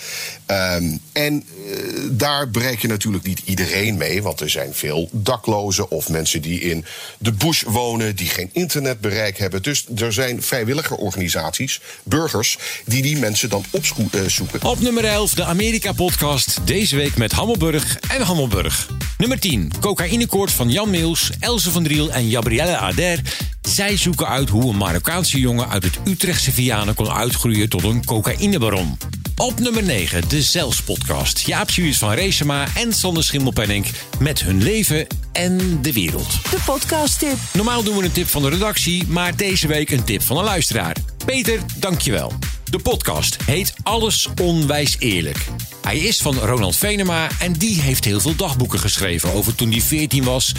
Ehm, 0.46 0.98
en 1.12 1.46
eh, 1.68 1.74
daar 2.12 2.50
bereik 2.50 2.82
je 2.82 2.88
natuurlijk 2.88 3.24
niet 3.24 3.42
iedereen 3.46 3.98
mee, 3.98 4.24
want 4.24 4.40
er 4.40 4.50
zijn 4.50 4.74
veel 4.74 5.10
daklozen 5.12 5.92
of 5.92 6.10
mensen 6.10 6.42
die 6.42 6.60
in 6.60 6.86
de 7.18 7.32
bush 7.32 7.64
wonen, 7.64 8.16
die 8.16 8.28
geen 8.28 8.50
internetbereik 8.54 9.38
hebben. 9.38 9.62
Dus 9.62 9.86
er 9.96 10.14
zijn 10.14 10.42
vrijwilligerorganisaties, 10.42 11.82
burgers, 12.04 12.58
die 12.86 13.02
die 13.02 13.18
mensen 13.18 13.28
dan 13.38 13.64
opzoeken. 13.70 14.28
Op 14.62 14.80
nummer 14.80 15.04
11 15.06 15.34
de 15.34 15.44
Amerika-podcast. 15.44 16.60
Deze 16.66 16.96
week 16.96 17.18
met 17.18 17.32
Hammelburg 17.32 18.00
en 18.00 18.22
Hammelburg. 18.22 18.88
Nummer 19.18 19.40
10. 19.40 19.72
Cocaïnekoord 19.80 20.52
van 20.52 20.72
Jan 20.72 20.90
Meels, 20.90 21.30
Else 21.40 21.72
van 21.72 21.84
Driel 21.84 22.12
en 22.12 22.30
Gabrielle 22.30 22.78
Ader. 22.78 23.22
Zij 23.62 23.98
zoeken 23.98 24.28
uit 24.28 24.50
hoe 24.50 24.70
een 24.70 24.78
Marokkaanse 24.78 25.40
jongen 25.40 25.70
uit 25.70 25.84
het 25.84 26.00
Utrechtse 26.08 26.52
Vianen 26.52 26.96
kon 26.96 27.12
uitgroeien 27.12 27.70
tot 27.70 27.84
een 27.84 28.06
cocaïnebaron. 28.06 28.98
Op 29.36 29.60
nummer 29.60 29.84
9 29.84 30.30
de 30.30 30.42
Zels-podcast. 30.42 31.40
Jaap 31.40 31.70
Suus 31.70 31.98
van 31.98 32.12
Reesema 32.12 32.68
en 32.76 32.94
Sander 32.94 33.24
Schimmelpenninck 33.24 33.86
met 34.20 34.44
hun 34.44 34.64
leven 34.64 35.08
en 35.32 35.82
de 35.82 35.94
wereld. 35.94 36.32
De 36.32 36.58
podcast 36.66 37.20
tip. 37.20 37.38
Normaal 37.54 37.84
doen 37.84 37.98
we 37.98 38.04
een 38.04 38.12
tip 38.12 38.28
van 38.28 38.42
de 38.42 38.50
redactie, 38.50 39.08
maar 39.08 39.36
deze 39.36 39.68
week 39.68 39.90
een 39.90 40.04
tip 40.04 40.22
van 40.22 40.38
een 40.38 40.44
luisteraar. 40.44 40.96
Peter, 41.26 41.60
dankjewel. 41.80 42.34
De 42.70 42.80
podcast 42.80 43.44
heet 43.44 43.74
Alles 43.84 44.30
Onwijs 44.42 44.96
Eerlijk. 45.00 45.46
Hij 45.82 45.98
is 45.98 46.22
van 46.22 46.36
Ronald 46.36 46.76
Venema 46.76 47.28
en 47.40 47.54
die 47.54 47.82
heeft 47.82 48.06
heel 48.06 48.20
veel 48.20 48.36
dagboeken 48.36 48.80
geschreven 48.80 49.34
over 49.34 49.56
toen 49.56 49.72
hij 49.72 49.82
14 49.82 50.24
was. 50.24 50.54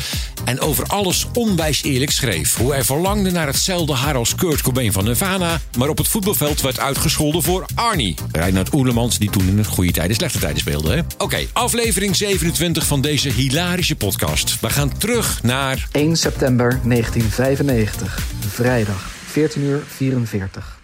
En 0.45 0.61
over 0.61 0.87
alles 0.87 1.27
onwijs 1.33 1.83
eerlijk 1.83 2.11
schreef. 2.11 2.57
Hoe 2.57 2.73
hij 2.73 2.85
verlangde 2.85 3.31
naar 3.31 3.47
hetzelfde 3.47 3.93
haar 3.93 4.15
als 4.15 4.35
Kurt 4.35 4.63
Cobain 4.63 4.93
van 4.93 5.05
Nirvana. 5.05 5.61
Maar 5.79 5.89
op 5.89 5.99
het 5.99 6.09
voetbalveld 6.09 6.61
werd 6.61 6.81
uitgescholden 6.81 7.43
voor 7.43 7.67
Arnie. 7.75 8.15
Reinhard 8.33 8.75
Oerlemans 8.75 9.19
die 9.19 9.31
toen 9.31 9.49
in 9.49 9.59
het 9.59 9.67
goede 9.67 9.93
tijden 9.93 10.17
slechte 10.17 10.39
tijden 10.39 10.61
speelde. 10.61 11.05
Oké, 11.19 11.47
aflevering 11.53 12.17
27 12.17 12.87
van 12.87 13.01
deze 13.01 13.29
hilarische 13.29 13.97
podcast. 13.97 14.61
We 14.61 14.71
gaan 14.71 14.99
terug 14.99 15.43
naar 15.43 15.89
1 15.93 16.17
september 16.17 16.81
1995, 16.85 18.27
vrijdag, 18.49 19.11
14 19.27 19.63
uur 19.63 19.83
44. 19.87 20.80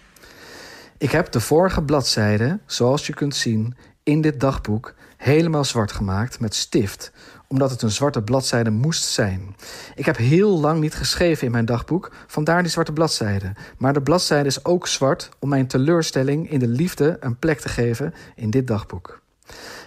Ik 0.99 1.11
heb 1.11 1.31
de 1.31 1.39
vorige 1.39 1.83
bladzijde, 1.83 2.59
zoals 2.65 3.07
je 3.07 3.13
kunt 3.13 3.35
zien, 3.35 3.75
in 4.03 4.21
dit 4.21 4.39
dagboek 4.39 4.93
helemaal 5.17 5.63
zwart 5.63 5.91
gemaakt 5.91 6.39
met 6.39 6.55
stift, 6.55 7.11
omdat 7.47 7.71
het 7.71 7.81
een 7.81 7.91
zwarte 7.91 8.21
bladzijde 8.21 8.69
moest 8.69 9.03
zijn. 9.03 9.55
Ik 9.95 10.05
heb 10.05 10.17
heel 10.17 10.59
lang 10.59 10.79
niet 10.79 10.95
geschreven 10.95 11.45
in 11.45 11.51
mijn 11.51 11.65
dagboek, 11.65 12.11
vandaar 12.27 12.61
die 12.61 12.71
zwarte 12.71 12.93
bladzijde. 12.93 13.53
Maar 13.77 13.93
de 13.93 14.01
bladzijde 14.01 14.47
is 14.47 14.65
ook 14.65 14.87
zwart 14.87 15.29
om 15.39 15.49
mijn 15.49 15.67
teleurstelling 15.67 16.51
in 16.51 16.59
de 16.59 16.67
liefde 16.67 17.17
een 17.19 17.37
plek 17.37 17.59
te 17.59 17.69
geven 17.69 18.13
in 18.35 18.49
dit 18.49 18.67
dagboek. 18.67 19.21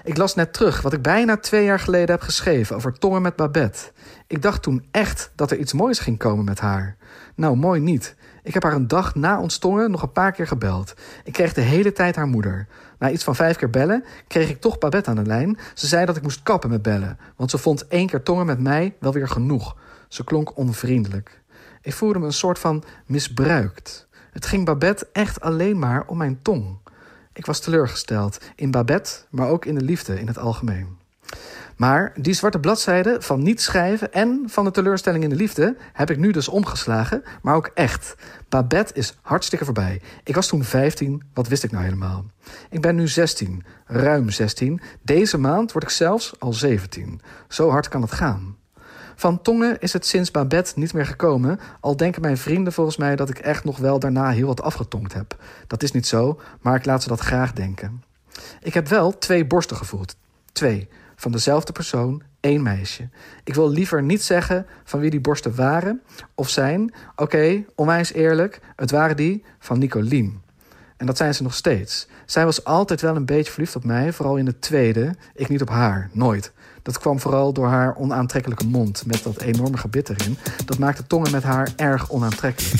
Ik 0.05 0.17
las 0.17 0.35
net 0.35 0.53
terug 0.53 0.83
wat 0.83 0.93
ik 0.93 1.03
bijna 1.03 1.37
twee 1.37 1.65
jaar 1.65 1.81
geleden 1.81 2.11
heb 2.11 2.21
geschreven 2.21 2.77
over 2.77 2.93
Tongen 2.93 3.23
met 3.23 3.37
Babette. 3.37 3.93
Ik 4.27 4.43
dacht 4.43 4.63
toen 4.63 4.85
echt 4.91 5.33
dat 5.35 5.51
er 5.51 5.59
iets 5.59 5.73
moois 5.73 5.99
ging 5.99 6.19
komen 6.19 6.45
met 6.45 6.61
haar. 6.61 6.97
Nou, 7.35 7.57
mooi 7.57 7.81
niet. 7.81 8.15
Ik 8.43 8.55
heb 8.55 8.63
haar 8.63 8.73
een 8.73 8.89
dag 8.89 9.15
na 9.15 9.41
ons 9.41 9.59
tongen 9.59 9.91
nog 9.91 10.03
een 10.03 10.13
paar 10.13 10.33
keer 10.33 10.47
gebeld. 10.47 10.95
Ik 11.25 11.33
kreeg 11.33 11.53
de 11.53 11.61
hele 11.61 11.93
tijd 11.93 12.17
haar 12.17 12.27
moeder. 12.27 12.67
Na 12.99 13.11
iets 13.11 13.25
van 13.25 13.35
vijf 13.35 13.57
keer 13.57 13.71
bellen 13.71 14.05
kreeg 14.27 14.49
ik 14.49 14.61
toch 14.61 14.79
Babette 14.79 15.11
aan 15.11 15.17
de 15.17 15.27
lijn. 15.27 15.59
Ze 15.75 15.87
zei 15.87 16.07
dat 16.07 16.17
ik 16.17 16.23
moest 16.23 16.43
kappen 16.43 16.71
met 16.71 16.83
bellen, 16.83 17.19
want 17.37 17.51
ze 17.51 17.59
vond 17.59 17.87
één 17.89 18.07
keer 18.07 18.23
tongen 18.23 18.47
met 18.47 18.61
mij 18.61 18.97
wel 19.01 19.13
weer 19.13 19.29
genoeg. 19.29 19.77
Ze 20.09 20.25
klonk 20.25 20.57
onvriendelijk. 20.57 21.41
Ik 21.83 21.93
voelde 21.93 22.19
me 22.19 22.27
een 22.27 22.33
soort 22.33 22.59
van 22.59 22.85
misbruikt. 23.07 24.09
Het 24.31 24.47
ging 24.47 24.65
Babette 24.65 25.09
echt 25.13 25.41
alleen 25.41 25.79
maar 25.79 26.05
om 26.07 26.17
mijn 26.17 26.43
tong. 26.43 26.79
Ik 27.33 27.47
was 27.47 27.61
teleurgesteld 27.61 28.39
in 28.55 28.71
Babette, 28.71 29.11
maar 29.31 29.49
ook 29.49 29.65
in 29.65 29.75
de 29.75 29.85
liefde 29.85 30.21
in 30.21 30.27
het 30.27 30.39
algemeen. 30.39 30.99
Maar 31.81 32.13
die 32.15 32.35
zwarte 32.35 32.61
bladzijde 32.61 33.17
van 33.21 33.43
niet 33.43 33.61
schrijven 33.63 34.13
en 34.13 34.43
van 34.47 34.65
de 34.65 34.71
teleurstelling 34.71 35.25
in 35.25 35.31
de 35.31 35.37
liefde 35.37 35.77
heb 35.93 36.11
ik 36.11 36.19
nu 36.19 36.31
dus 36.33 36.49
omgeslagen, 36.49 37.23
maar 37.43 37.55
ook 37.55 37.71
echt. 37.75 38.15
Babette 38.49 38.95
is 38.95 39.19
hartstikke 39.23 39.65
voorbij. 39.65 40.01
Ik 40.25 40.35
was 40.35 40.47
toen 40.47 40.65
15, 40.65 41.23
wat 41.35 41.49
wist 41.49 41.63
ik 41.63 41.71
nou 41.71 41.85
helemaal? 41.85 42.25
Ik 42.71 42.81
ben 42.81 42.95
nu 42.95 43.09
16, 43.09 43.65
ruim 43.87 44.31
16. 44.31 44.81
Deze 45.03 45.39
maand 45.39 45.73
word 45.73 45.85
ik 45.85 45.91
zelfs 45.91 46.33
al 46.39 46.53
17. 46.53 47.21
Zo 47.49 47.71
hard 47.71 47.89
kan 47.89 48.03
het 48.03 48.13
gaan. 48.13 48.57
Van 49.17 49.43
tongen 49.43 49.79
is 49.79 49.93
het 49.93 50.07
sinds 50.07 50.31
Babette 50.31 50.79
niet 50.79 50.93
meer 50.93 51.07
gekomen, 51.07 51.61
al 51.81 51.97
denken 51.97 52.23
mijn 52.23 52.39
vrienden 52.39 52.73
volgens 52.73 52.97
mij 52.97 53.17
dat 53.17 53.29
ik 53.29 53.39
echt 53.39 53.65
nog 53.65 53.79
wel 53.79 53.99
daarna 53.99 54.31
heel 54.31 54.47
wat 54.47 54.63
afgetongd 54.63 55.13
heb. 55.13 55.37
Dat 55.67 55.83
is 55.83 55.93
niet 55.93 56.07
zo, 56.07 56.41
maar 56.61 56.77
ik 56.77 56.85
laat 56.85 57.03
ze 57.03 57.09
dat 57.09 57.21
graag 57.21 57.53
denken. 57.53 58.03
Ik 58.63 58.75
heb 58.75 58.89
wel 58.89 59.19
twee 59.19 59.47
borsten 59.47 59.77
gevoeld. 59.77 60.17
Twee 60.53 60.89
van 61.21 61.33
dezelfde 61.33 61.73
persoon, 61.73 62.23
één 62.41 62.63
meisje. 62.63 63.09
Ik 63.45 63.55
wil 63.55 63.71
liever 63.71 64.03
niet 64.03 64.23
zeggen 64.23 64.67
van 64.85 65.01
wie 65.01 65.11
die 65.11 65.21
borsten 65.21 65.55
waren 65.55 66.03
of 66.35 66.49
zijn. 66.49 66.95
Oké, 67.11 67.23
okay, 67.23 67.67
onwijs 67.75 68.13
eerlijk, 68.13 68.61
het 68.77 68.91
waren 68.91 69.17
die 69.17 69.45
van 69.59 69.79
Nicolien. 69.79 70.43
En 71.01 71.07
dat 71.07 71.17
zijn 71.17 71.35
ze 71.35 71.43
nog 71.43 71.55
steeds. 71.55 72.07
Zij 72.27 72.45
was 72.45 72.65
altijd 72.65 73.01
wel 73.01 73.17
een 73.17 73.25
beetje 73.25 73.53
verliefd 73.53 73.77
op 73.77 73.85
mij, 73.85 74.13
vooral 74.13 74.37
in 74.37 74.45
de 74.45 74.59
tweede. 74.59 75.15
Ik 75.35 75.49
niet 75.49 75.63
op 75.63 75.69
haar, 75.69 76.11
nooit. 76.13 76.53
Dat 76.83 76.99
kwam 76.99 77.21
vooral 77.21 77.53
door 77.53 77.67
haar 77.67 77.97
onaantrekkelijke 77.97 78.65
mond 78.65 79.03
met 79.07 79.23
dat 79.23 79.41
enorme 79.41 79.77
gebit 79.77 80.09
erin. 80.09 80.39
Dat 80.65 80.79
maakte 80.79 81.07
tongen 81.07 81.31
met 81.31 81.43
haar 81.43 81.73
erg 81.77 82.11
onaantrekkelijk. 82.11 82.75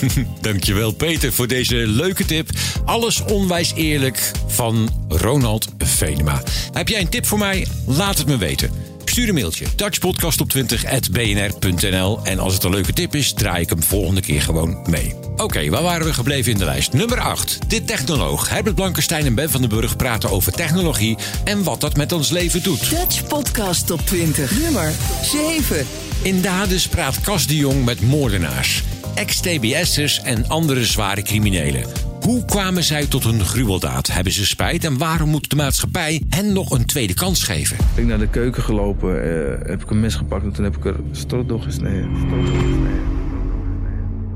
Dankjewel 0.40 0.92
Peter 0.92 1.32
voor 1.32 1.46
deze 1.46 1.76
leuke 1.76 2.24
tip. 2.24 2.48
Alles 2.84 3.24
onwijs 3.24 3.72
eerlijk 3.74 4.32
van 4.46 4.88
Ronald 5.08 5.68
Venema. 5.78 6.42
Heb 6.72 6.88
jij 6.88 7.00
een 7.00 7.08
tip 7.08 7.26
voor 7.26 7.38
mij? 7.38 7.66
Laat 7.86 8.18
het 8.18 8.26
me 8.26 8.36
weten. 8.36 8.70
Stuur 9.12 9.28
een 9.28 9.34
mailtje. 9.34 9.66
dutchpodcastop20.bnr.nl 9.76 12.20
En 12.22 12.38
als 12.38 12.54
het 12.54 12.64
een 12.64 12.70
leuke 12.70 12.92
tip 12.92 13.14
is, 13.14 13.32
draai 13.32 13.62
ik 13.62 13.68
hem 13.68 13.82
volgende 13.82 14.20
keer 14.20 14.42
gewoon 14.42 14.82
mee. 14.86 15.14
Oké, 15.36 15.68
waar 15.68 15.82
waren 15.82 16.06
we 16.06 16.14
gebleven 16.14 16.52
in 16.52 16.58
de 16.58 16.64
lijst? 16.64 16.92
Nummer 16.92 17.20
8. 17.20 17.58
Dit 17.68 17.86
technoloog. 17.86 18.48
Herbert 18.48 18.74
Blankenstein 18.74 19.26
en 19.26 19.34
Ben 19.34 19.50
van 19.50 19.60
den 19.60 19.70
Burg 19.70 19.96
praten 19.96 20.30
over 20.30 20.52
technologie 20.52 21.16
en 21.44 21.62
wat 21.62 21.80
dat 21.80 21.96
met 21.96 22.12
ons 22.12 22.30
leven 22.30 22.62
doet. 22.62 22.90
Dutch 22.90 23.26
Podcast 23.26 23.86
Top 23.86 24.06
20. 24.06 24.60
Nummer 24.60 24.92
7. 25.22 25.86
In 26.22 26.40
Dades 26.40 26.88
praat 26.88 27.20
Cas 27.20 27.46
de 27.46 27.56
Jong 27.56 27.84
met 27.84 28.00
moordenaars, 28.00 28.82
ex-TBS'ers 29.14 30.22
en 30.22 30.48
andere 30.48 30.84
zware 30.84 31.22
criminelen. 31.22 31.84
Hoe 32.20 32.44
kwamen 32.44 32.84
zij 32.84 33.06
tot 33.06 33.24
een 33.24 33.44
gruweldaad? 33.44 34.06
Hebben 34.06 34.32
ze 34.32 34.46
spijt 34.46 34.84
en 34.84 34.98
waarom 34.98 35.28
moet 35.28 35.50
de 35.50 35.56
maatschappij 35.56 36.22
hen 36.28 36.52
nog 36.52 36.70
een 36.70 36.86
tweede 36.86 37.14
kans 37.14 37.42
geven? 37.42 37.76
Ik 37.76 37.84
ben 37.94 38.06
naar 38.06 38.18
de 38.18 38.28
keuken 38.28 38.62
gelopen, 38.62 39.22
eh, 39.22 39.68
heb 39.68 39.82
ik 39.82 39.90
een 39.90 40.00
mes 40.00 40.14
gepakt 40.14 40.44
en 40.44 40.52
toen 40.52 40.64
heb 40.64 40.76
ik 40.76 40.84
er 40.84 40.96
strot 41.10 41.48
doorgesneden. 41.48 42.10
Strot 42.16 42.46
doorgesneden. 42.46 43.02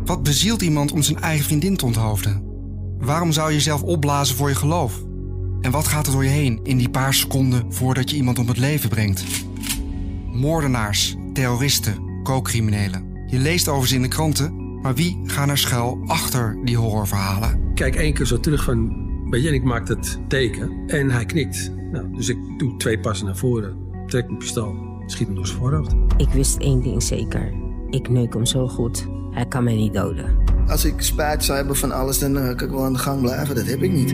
Wat 0.05 0.23
bezielt 0.23 0.63
iemand 0.63 0.93
om 0.93 1.03
zijn 1.03 1.21
eigen 1.21 1.45
vriendin 1.45 1.77
te 1.77 1.85
onthoofden? 1.85 2.43
Waarom 2.99 3.33
zou 3.33 3.49
je 3.49 3.55
jezelf 3.55 3.83
opblazen 3.83 4.37
voor 4.37 4.49
je 4.49 4.55
geloof? 4.55 5.05
En 5.61 5.71
wat 5.71 5.87
gaat 5.89 6.07
er 6.07 6.13
door 6.13 6.25
je 6.25 6.31
heen 6.31 6.61
in 6.63 6.77
die 6.77 6.91
paar 6.91 7.15
seconden 7.15 7.73
voordat 7.73 8.11
je 8.11 8.17
iemand 8.17 8.39
om 8.39 8.49
het 8.49 8.59
leven 8.59 8.89
brengt? 8.89 9.25
Moordenaars, 10.33 11.17
terroristen, 11.33 12.21
kookcriminelen. 12.23 13.07
Je 13.27 13.39
leest 13.39 13.69
over 13.69 13.89
ze 13.89 13.95
in 13.95 14.03
de 14.03 14.09
kranten, 14.09 14.66
maar 14.87 14.95
wie 14.95 15.19
gaan 15.25 15.49
er 15.49 15.59
schuil 15.59 16.03
achter 16.07 16.59
die 16.65 16.77
horrorverhalen? 16.77 17.75
Kijk 17.75 17.95
één 17.95 18.15
keer 18.15 18.27
zo 18.27 18.41
terug 18.41 18.65
van, 18.65 19.07
weet 19.31 19.43
je, 19.43 19.49
en 19.49 19.55
ik 19.55 19.65
maak 19.65 19.89
het 19.89 20.19
teken 20.29 20.71
en 20.87 21.11
hij 21.11 21.25
knikt. 21.25 21.71
Nou, 21.93 22.17
dus 22.17 22.29
ik 22.29 22.39
doe 22.59 22.77
twee 22.77 22.99
passen 22.99 23.27
naar 23.27 23.37
voren, 23.37 23.77
trek 24.07 24.27
mijn 24.27 24.39
pistool, 24.39 24.75
schiet 25.07 25.27
hem 25.27 25.37
door 25.37 25.47
zijn 25.47 25.59
voorhoofd. 25.59 25.95
Ik 26.17 26.29
wist 26.29 26.57
één 26.57 26.83
ding 26.83 27.03
zeker. 27.03 27.55
Ik 27.91 28.09
neuk 28.09 28.35
hem 28.35 28.47
zo 28.47 28.69
goed. 28.69 29.07
Hij 29.31 29.47
kan 29.47 29.65
mij 29.65 29.75
niet 29.75 29.93
doden. 29.93 30.37
Als 30.67 30.85
ik 30.85 31.01
spijt 31.01 31.45
zou 31.45 31.59
hebben 31.59 31.77
van 31.77 31.93
alles, 31.93 32.19
dan 32.19 32.37
uh, 32.37 32.55
kan 32.55 32.67
ik 32.67 32.75
wel 32.75 32.85
aan 32.85 32.93
de 32.93 32.99
gang 32.99 33.21
blijven. 33.21 33.55
Dat 33.55 33.67
heb 33.67 33.83
ik 33.83 33.93
niet. 33.93 34.11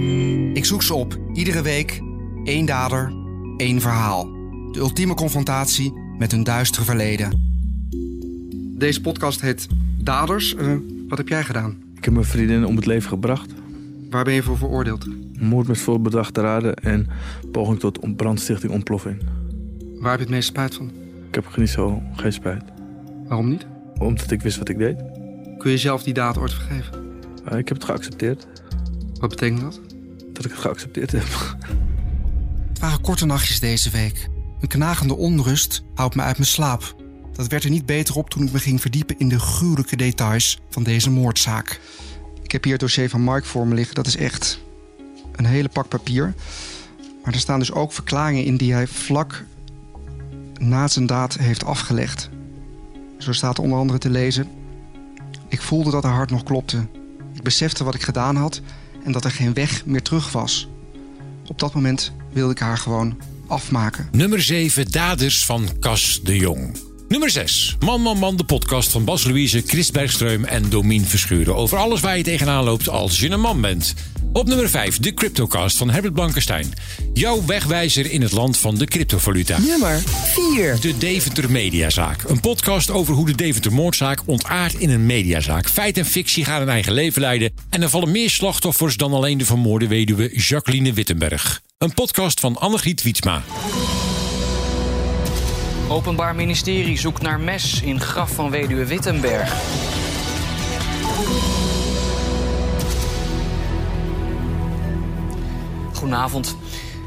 Ik 0.57 0.65
zoek 0.65 0.83
ze 0.83 0.95
op. 0.95 1.19
Iedere 1.33 1.63
week 1.63 2.03
één 2.45 2.67
dader, 2.67 3.13
één 3.57 3.81
verhaal. 3.81 4.25
De 4.73 4.79
ultieme 4.79 5.15
confrontatie 5.15 5.93
met 6.19 6.31
hun 6.31 6.43
duistere 6.43 6.85
verleden. 6.85 7.51
Deze 8.79 9.01
podcast 9.01 9.41
heet 9.41 9.69
Daders. 10.03 10.55
Uh, 10.55 10.77
wat 11.09 11.19
heb 11.19 11.29
jij 11.29 11.45
gedaan? 11.45 11.77
Ik 11.97 12.05
heb 12.05 12.15
mijn 12.15 12.27
vriendin 12.27 12.65
om 12.65 12.77
het 12.77 12.87
leven 12.87 13.09
gebracht. 13.09 13.51
Waar 14.11 14.25
ben 14.25 14.35
je 14.35 14.43
voor 14.43 14.57
veroordeeld? 14.59 15.07
Moord 15.39 15.69
met 15.69 15.79
voorbedachte 15.79 16.41
raden 16.41 16.75
en 16.75 17.07
poging 17.53 17.79
tot 17.79 18.17
brandstichting 18.17 18.73
ontploffing. 18.73 19.23
Waar 19.99 20.11
heb 20.11 20.19
je 20.19 20.25
het 20.25 20.35
meest 20.35 20.49
spijt 20.49 20.75
van? 20.75 20.91
Ik 21.29 21.35
heb 21.35 21.57
niet 21.57 21.69
zo 21.69 22.03
geen 22.17 22.33
spijt. 22.33 22.63
Waarom 23.29 23.49
niet? 23.49 23.67
Omdat 23.99 24.31
ik 24.31 24.43
wist 24.43 24.59
wat 24.59 24.69
ik 24.69 24.79
deed. 24.79 24.97
Kun 25.59 25.71
je 25.71 25.79
zelf 25.79 26.03
die 26.03 26.15
daad 26.15 26.39
ooit 26.39 26.53
vergeven? 26.53 27.05
Uh, 27.53 27.59
ik 27.59 27.69
heb 27.69 27.77
het 27.77 27.87
geaccepteerd. 27.87 28.47
Wat 29.21 29.31
betekent 29.31 29.61
dat? 29.61 29.81
Dat 30.33 30.45
ik 30.45 30.51
het 30.51 30.61
geaccepteerd 30.61 31.13
heb. 31.13 31.57
Het 32.69 32.79
waren 32.79 33.01
korte 33.01 33.27
nachtjes 33.27 33.61
deze 33.61 33.91
week. 33.91 34.29
Een 34.61 34.69
knagende 34.69 35.17
onrust 35.17 35.85
houdt 35.95 36.15
me 36.15 36.23
uit 36.23 36.37
mijn 36.37 36.49
slaap. 36.49 37.02
Dat 37.33 37.47
werd 37.47 37.65
er 37.65 37.71
niet 37.71 37.87
beter 37.87 38.15
op 38.15 38.31
toen 38.31 38.47
ik 38.47 38.53
me 38.53 38.59
ging 38.59 38.81
verdiepen 38.81 39.19
in 39.19 39.29
de 39.29 39.39
gruwelijke 39.39 39.97
details 39.97 40.59
van 40.71 40.83
deze 40.83 41.11
moordzaak. 41.11 41.81
Ik 42.43 42.53
heb 42.53 42.63
hier 42.65 42.73
het 42.73 42.83
dossier 42.83 43.11
van 43.11 43.21
Mark 43.21 43.45
voor 43.45 43.67
me 43.67 43.75
liggen. 43.75 43.95
Dat 43.95 44.07
is 44.07 44.17
echt 44.17 44.61
een 45.33 45.45
hele 45.45 45.69
pak 45.69 45.89
papier. 45.89 46.35
Maar 47.25 47.35
er 47.35 47.41
staan 47.41 47.59
dus 47.59 47.73
ook 47.73 47.93
verklaringen 47.93 48.45
in 48.45 48.57
die 48.57 48.73
hij 48.73 48.87
vlak 48.87 49.45
na 50.59 50.89
zijn 50.89 51.07
daad 51.07 51.37
heeft 51.39 51.65
afgelegd. 51.65 52.29
Zo 53.19 53.33
staat 53.33 53.59
onder 53.59 53.79
andere 53.79 53.99
te 53.99 54.11
lezen: 54.11 54.49
Ik 55.49 55.63
voelde 55.63 55.91
dat 55.91 56.03
haar 56.03 56.15
hart 56.15 56.31
nog 56.31 56.43
klopte. 56.43 56.87
Ik 57.35 57.43
besefte 57.43 57.85
wat 57.85 57.95
ik 57.95 58.03
gedaan 58.03 58.37
had 58.37 58.61
en 59.05 59.13
dat 59.13 59.25
er 59.25 59.31
geen 59.31 59.55
weg 59.55 59.87
meer 59.87 60.03
terug 60.03 60.33
was. 60.33 60.69
Op 61.47 61.59
dat 61.59 61.75
moment 61.75 62.13
wilde 62.33 62.53
ik 62.53 62.59
haar 62.59 62.79
gewoon 62.79 63.19
afmaken. 63.47 64.09
Nummer 64.13 64.43
7, 64.43 64.91
Daders 64.91 65.47
van 65.47 65.69
Cas 65.81 66.21
de 66.23 66.37
Jong. 66.37 66.92
Nummer 67.13 67.31
6. 67.31 67.77
Man, 67.81 68.01
man, 68.01 68.19
man, 68.19 68.37
de 68.37 68.45
podcast 68.45 68.91
van 68.91 69.05
Bas 69.05 69.25
Louise, 69.25 69.63
Chris 69.67 69.91
Bergström 69.91 70.45
en 70.45 70.71
Domien 70.71 71.05
Verschuren. 71.05 71.57
Over 71.57 71.79
alles 71.79 72.01
waar 72.01 72.17
je 72.17 72.23
tegenaan 72.23 72.65
loopt 72.65 72.89
als 72.89 73.21
je 73.21 73.31
een 73.31 73.41
man 73.41 73.61
bent. 73.61 73.95
Op 74.33 74.47
nummer 74.47 74.69
5, 74.69 74.99
de 74.99 75.15
Cryptocast 75.15 75.77
van 75.77 75.91
Herbert 75.91 76.15
Blankenstein. 76.15 76.73
Jouw 77.13 77.45
wegwijzer 77.45 78.11
in 78.11 78.23
het 78.23 78.33
land 78.33 78.59
van 78.59 78.75
de 78.75 78.85
cryptovaluta. 78.85 79.59
Nummer 79.59 80.03
4. 80.55 80.81
De 80.81 80.99
Deventer 80.99 81.51
Mediazaak. 81.51 82.23
Een 82.23 82.41
podcast 82.41 82.91
over 82.91 83.15
hoe 83.15 83.27
de 83.27 83.35
Deventer 83.35 83.73
moordzaak 83.73 84.23
ontaart 84.27 84.75
in 84.75 84.91
een 84.91 85.07
mediazaak. 85.07 85.69
Feit 85.69 85.99
en 85.99 86.07
fictie 86.07 86.45
gaan 86.45 86.63
een 86.63 86.69
eigen 86.69 86.93
leven 86.93 87.21
leiden. 87.21 87.53
En 87.71 87.83
er 87.83 87.89
vallen 87.89 88.11
meer 88.11 88.31
slachtoffers 88.31 88.97
dan 88.97 89.13
alleen 89.13 89.39
de 89.39 89.45
vermoorde 89.45 89.87
weduwe 89.87 90.31
Jacqueline 90.35 90.93
Wittenberg. 90.93 91.61
Een 91.79 91.95
podcast 91.95 92.41
van 92.41 92.57
Annegriet 92.57 93.03
Wietsma. 93.03 93.43
Openbaar 95.93 96.35
Ministerie 96.35 96.99
zoekt 96.99 97.23
naar 97.23 97.41
mes 97.41 97.83
in 97.83 98.01
graf 98.01 98.35
van 98.35 98.51
weduwe 98.51 98.87
Wittenberg. 98.87 99.55
Goedenavond. 105.95 106.57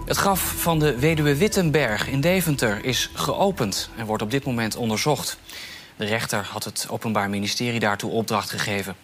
Het 0.05 0.17
graf 0.17 0.39
van 0.39 0.79
de 0.79 0.99
weduwe 0.99 1.35
Wittenberg 1.35 2.07
in 2.07 2.21
Deventer 2.21 2.85
is 2.85 3.09
geopend 3.13 3.89
en 3.97 4.05
wordt 4.05 4.23
op 4.23 4.31
dit 4.31 4.45
moment 4.45 4.75
onderzocht. 4.75 5.37
De 5.95 6.05
rechter 6.05 6.47
had 6.51 6.63
het 6.63 6.87
Openbaar 6.89 7.29
Ministerie 7.29 7.79
daartoe 7.79 8.11
opdracht 8.11 8.49
gegeven. 8.49 8.95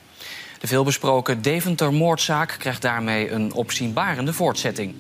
De 0.60 0.68
veelbesproken 0.68 1.42
Deventer-moordzaak 1.42 2.56
krijgt 2.60 2.82
daarmee 2.82 3.32
een 3.32 3.54
opzienbarende 3.54 4.34
voortzetting. 4.34 4.96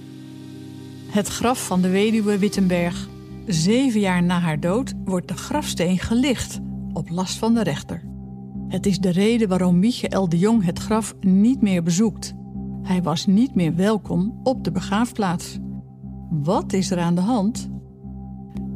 Het 1.10 1.28
graf 1.28 1.66
van 1.66 1.82
de 1.82 1.90
weduwe 1.90 2.38
Wittenberg. 2.38 3.10
Zeven 3.54 4.00
jaar 4.00 4.24
na 4.24 4.40
haar 4.40 4.60
dood 4.60 4.94
wordt 5.06 5.28
de 5.28 5.34
grafsteen 5.34 5.98
gelicht 5.98 6.60
op 6.94 7.10
last 7.10 7.38
van 7.38 7.54
de 7.54 7.64
rechter. 7.64 8.04
Het 8.68 8.86
is 8.86 9.00
de 9.00 9.10
reden 9.10 9.48
waarom 9.48 9.80
Michael 9.80 10.30
de 10.30 10.38
Jong 10.38 10.64
het 10.64 10.80
graf 10.80 11.16
niet 11.20 11.62
meer 11.62 11.84
bezoekt. 11.84 12.34
Hij 12.84 13.02
was 13.02 13.26
niet 13.26 13.56
meer 13.56 13.76
welkom 13.76 14.40
op 14.44 14.64
de 14.64 14.72
begraafplaats. 14.72 15.58
Wat 16.30 16.74
is 16.74 16.92
er 16.92 17.00
aan 17.00 17.16
de 17.16 17.22
hand? 17.22 17.70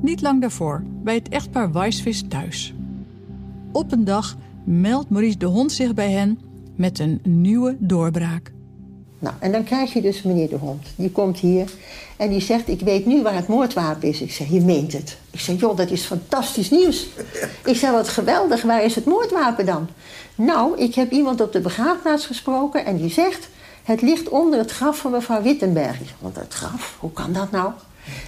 Niet 0.01 0.21
lang 0.21 0.41
daarvoor, 0.41 0.83
bij 1.03 1.15
het 1.15 1.29
echtpaar 1.29 1.71
Weisvis 1.71 2.23
thuis. 2.27 2.73
Op 3.71 3.91
een 3.91 4.03
dag 4.03 4.38
meldt 4.63 5.09
Maurice 5.09 5.38
de 5.38 5.45
hond 5.45 5.71
zich 5.71 5.93
bij 5.93 6.11
hen 6.11 6.39
met 6.75 6.99
een 6.99 7.19
nieuwe 7.23 7.77
doorbraak. 7.79 8.54
Nou, 9.19 9.36
en 9.39 9.51
dan 9.51 9.63
krijg 9.63 9.93
je 9.93 10.01
dus 10.01 10.21
meneer 10.21 10.49
de 10.49 10.56
Hond. 10.56 10.88
Die 10.95 11.12
komt 11.12 11.38
hier 11.38 11.71
en 12.17 12.30
die 12.30 12.41
zegt: 12.41 12.67
Ik 12.67 12.82
weet 12.82 13.06
nu 13.06 13.21
waar 13.21 13.36
het 13.36 13.47
moordwapen 13.47 14.08
is. 14.08 14.21
Ik 14.21 14.32
zeg: 14.32 14.47
Je 14.49 14.62
meent 14.62 14.93
het. 14.93 15.17
Ik 15.32 15.39
zeg: 15.39 15.60
Joh, 15.60 15.78
dat 15.78 15.91
is 15.91 16.04
fantastisch 16.04 16.69
nieuws. 16.69 17.08
Ik 17.65 17.75
zeg: 17.75 17.91
Wat 17.91 18.10
geweldig, 18.10 18.62
waar 18.62 18.84
is 18.84 18.95
het 18.95 19.06
moordwapen 19.06 19.65
dan? 19.65 19.89
Nou, 20.36 20.78
ik 20.80 20.95
heb 20.95 21.12
iemand 21.12 21.41
op 21.41 21.51
de 21.51 21.60
begraafplaats 21.60 22.25
gesproken 22.25 22.86
en 22.86 22.97
die 22.97 23.12
zegt: 23.12 23.47
Het 23.84 24.01
ligt 24.01 24.30
onder 24.30 24.60
het 24.60 24.71
graf 24.71 24.97
van 24.97 25.12
mevrouw 25.12 25.41
Wittenberg. 25.41 25.99
Ik 25.99 26.08
zeg: 26.08 26.15
Onder 26.21 26.41
het 26.41 26.54
graf? 26.54 26.95
Hoe 26.99 27.12
kan 27.12 27.34
dat 27.34 27.51
nou? 27.51 27.71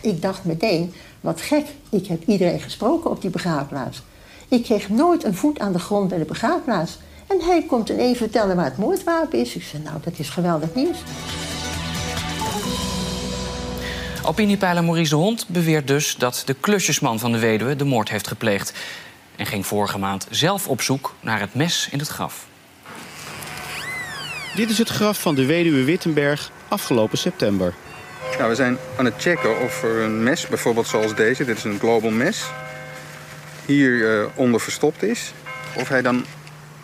Ik 0.02 0.22
dacht 0.22 0.46
meteen: 0.46 0.94
Wat 1.22 1.42
gek, 1.42 1.66
ik 1.90 2.08
heb 2.08 2.28
iedereen 2.28 2.60
gesproken 2.60 3.10
op 3.10 3.22
die 3.22 3.30
begraafplaats. 3.30 4.02
Ik 4.48 4.64
kreeg 4.64 4.90
nooit 4.90 5.24
een 5.24 5.36
voet 5.36 5.60
aan 5.60 5.74
de 5.74 5.80
grond 5.80 6.08
bij 6.10 6.18
de 6.18 6.26
begraafplaats. 6.26 6.98
En 7.28 7.42
hij 7.42 7.64
komt 7.68 7.90
ineens 7.90 8.18
vertellen 8.18 8.56
waar 8.56 8.66
het 8.66 8.78
moordwapen 8.78 9.40
is. 9.40 9.56
Ik 9.56 9.64
zei, 9.64 9.84
nou, 9.84 9.98
dat 10.04 10.20
is 10.20 10.30
geweldig 10.30 10.76
nieuws. 10.76 10.98
Opiniepeiler 14.26 14.84
Maurice 14.84 15.10
de 15.10 15.16
Hond 15.16 15.48
beweert 15.48 15.88
dus 15.88 16.16
dat 16.16 16.44
de 16.46 16.54
klusjesman 16.54 17.20
van 17.20 17.32
de 17.32 17.40
weduwe 17.40 17.76
de 17.76 17.84
moord 17.84 18.10
heeft 18.10 18.28
gepleegd. 18.28 18.74
En 19.36 19.46
ging 19.46 19.66
vorige 19.66 19.98
maand 19.98 20.28
zelf 20.30 20.68
op 20.68 20.82
zoek 20.82 21.16
naar 21.20 21.40
het 21.40 21.54
mes 21.54 21.88
in 21.92 22.00
het 22.00 22.08
graf. 22.08 22.48
Dit 24.56 24.70
is 24.70 24.78
het 24.78 24.90
graf 24.90 25.22
van 25.22 25.36
de 25.36 25.46
weduwe 25.46 25.84
Wittenberg 25.84 26.52
afgelopen 26.68 27.18
september. 27.18 27.74
Nou, 28.38 28.50
we 28.50 28.56
zijn 28.56 28.78
aan 28.98 29.06
het 29.06 29.14
checken 29.18 29.62
of 29.62 29.84
er 29.84 30.02
een 30.02 30.24
mes, 30.24 30.48
bijvoorbeeld 30.48 30.88
zoals 30.88 31.16
deze, 31.16 31.46
dit 31.46 31.58
is 31.58 31.64
een 31.64 31.80
global 31.80 32.10
mes, 32.10 32.46
hier 33.66 33.92
uh, 33.92 34.26
onder 34.36 34.60
verstopt 34.60 35.04
is. 35.04 35.34
Of 35.76 35.88
hij 35.88 36.02
dan 36.02 36.26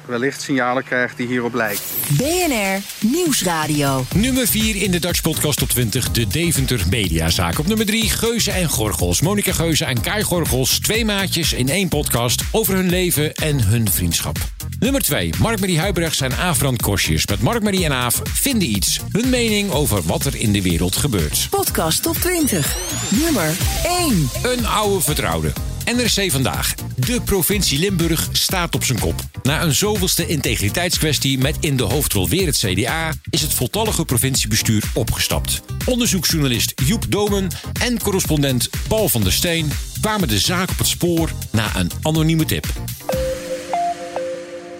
wellicht 0.06 0.42
signalen 0.42 0.84
krijgt 0.84 1.18
die 1.18 1.28
hierop 1.28 1.54
lijken. 1.54 1.84
BNR 2.10 2.82
Nieuwsradio. 3.00 4.06
Nummer 4.16 4.48
4 4.48 4.76
in 4.76 4.92
de 4.92 5.00
Dutch 5.00 5.22
Podcast 5.22 5.62
op 5.62 5.70
20, 5.70 6.12
de 6.12 6.28
Deventer 6.28 6.82
Mediazaak. 6.90 7.60
Op 7.60 7.68
nummer 7.68 7.86
3, 7.86 8.10
Geuze 8.10 8.52
en 8.52 8.70
Gorgels. 8.70 9.22
Monika 9.22 9.52
Geuze 9.52 9.86
en 9.86 10.02
Kai 10.02 10.24
Gorgels, 10.24 10.80
twee 10.80 11.06
maatjes 11.06 11.54
in 11.54 11.70
één 11.70 11.88
podcast 11.88 12.42
over 12.52 12.76
hun 12.76 12.90
leven 12.90 13.34
en 13.34 13.64
hun 13.64 13.92
vriendschap. 13.92 14.38
Nummer 14.80 15.02
2, 15.02 15.34
Mark-Marie 15.40 15.80
Huibrechts 15.80 16.22
en 16.22 16.38
Afran 16.38 16.78
Kosjes. 16.78 17.28
Met 17.28 17.42
Mark-Marie 17.42 17.86
en 17.86 17.94
Aaf 17.94 18.22
vinden 18.24 18.70
iets. 18.70 19.00
Hun 19.12 19.30
mening 19.30 19.72
over 19.72 20.02
wat 20.04 20.26
er 20.26 20.36
in 20.36 20.52
de 20.52 20.62
wereld 20.62 20.96
gebeurt. 20.96 21.48
Podcast 21.50 22.06
op 22.06 22.16
20. 22.16 22.76
Nummer 23.10 23.52
1. 23.84 24.30
Een 24.44 24.68
oude 24.68 25.02
vertrouwde. 25.02 25.73
NRC 25.86 26.32
vandaag. 26.32 26.76
De 26.96 27.22
provincie 27.22 27.80
Limburg 27.80 28.30
staat 28.32 28.76
op 28.76 28.84
zijn 28.84 29.00
kop. 29.00 29.16
Na 29.44 29.62
een 29.62 29.74
zoveelste 29.74 30.28
integriteitskwestie 30.28 31.38
met 31.38 31.58
in 31.60 31.78
de 31.78 31.84
hoofdrol 31.84 32.30
weer 32.30 32.46
het 32.46 32.58
CDA... 32.58 33.12
is 33.30 33.42
het 33.42 33.54
voltallige 33.54 34.06
provinciebestuur 34.06 34.84
opgestapt. 34.94 35.62
Onderzoeksjournalist 35.90 36.74
Joep 36.86 37.12
Domen 37.12 37.48
en 37.82 38.02
correspondent 38.02 38.70
Paul 38.88 39.10
van 39.10 39.22
der 39.22 39.32
Steen... 39.32 39.72
kwamen 40.02 40.28
de 40.28 40.40
zaak 40.40 40.70
op 40.70 40.78
het 40.78 40.88
spoor 40.88 41.30
na 41.52 41.76
een 41.76 41.92
anonieme 42.02 42.46
tip. 42.46 42.66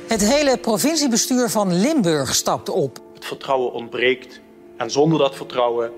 Het 0.08 0.28
hele 0.28 0.58
provinciebestuur 0.58 1.50
van 1.50 1.80
Limburg 1.80 2.36
stapt 2.36 2.70
op. 2.70 3.04
Het 3.14 3.26
vertrouwen 3.26 3.72
ontbreekt. 3.72 4.42
En 4.78 4.92
zonder 4.92 5.20
dat 5.20 5.36
vertrouwen 5.36 5.92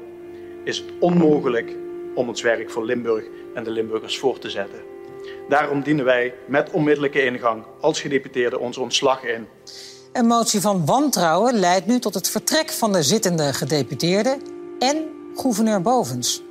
is 0.63 0.77
het 0.77 0.87
onmogelijk 0.99 1.75
om 2.15 2.27
ons 2.27 2.41
werk 2.41 2.69
voor 2.71 2.85
Limburg 2.85 3.23
en 3.55 3.63
de 3.63 3.71
Limburgers 3.71 4.17
voor 4.17 4.39
te 4.39 4.49
zetten. 4.49 4.84
Daarom 5.49 5.81
dienen 5.83 6.05
wij 6.05 6.33
met 6.47 6.69
onmiddellijke 6.69 7.25
ingang 7.25 7.63
als 7.81 8.01
gedeputeerde 8.01 8.59
onze 8.59 8.81
ontslag 8.81 9.23
in. 9.23 9.47
Een 10.13 10.25
motie 10.25 10.61
van 10.61 10.85
wantrouwen 10.85 11.53
leidt 11.53 11.85
nu 11.85 11.99
tot 11.99 12.13
het 12.13 12.29
vertrek 12.29 12.71
van 12.71 12.91
de 12.91 13.03
zittende 13.03 13.53
gedeputeerde 13.53 14.37
en 14.79 15.05
gouverneur 15.35 15.81
Bovens. 15.81 16.41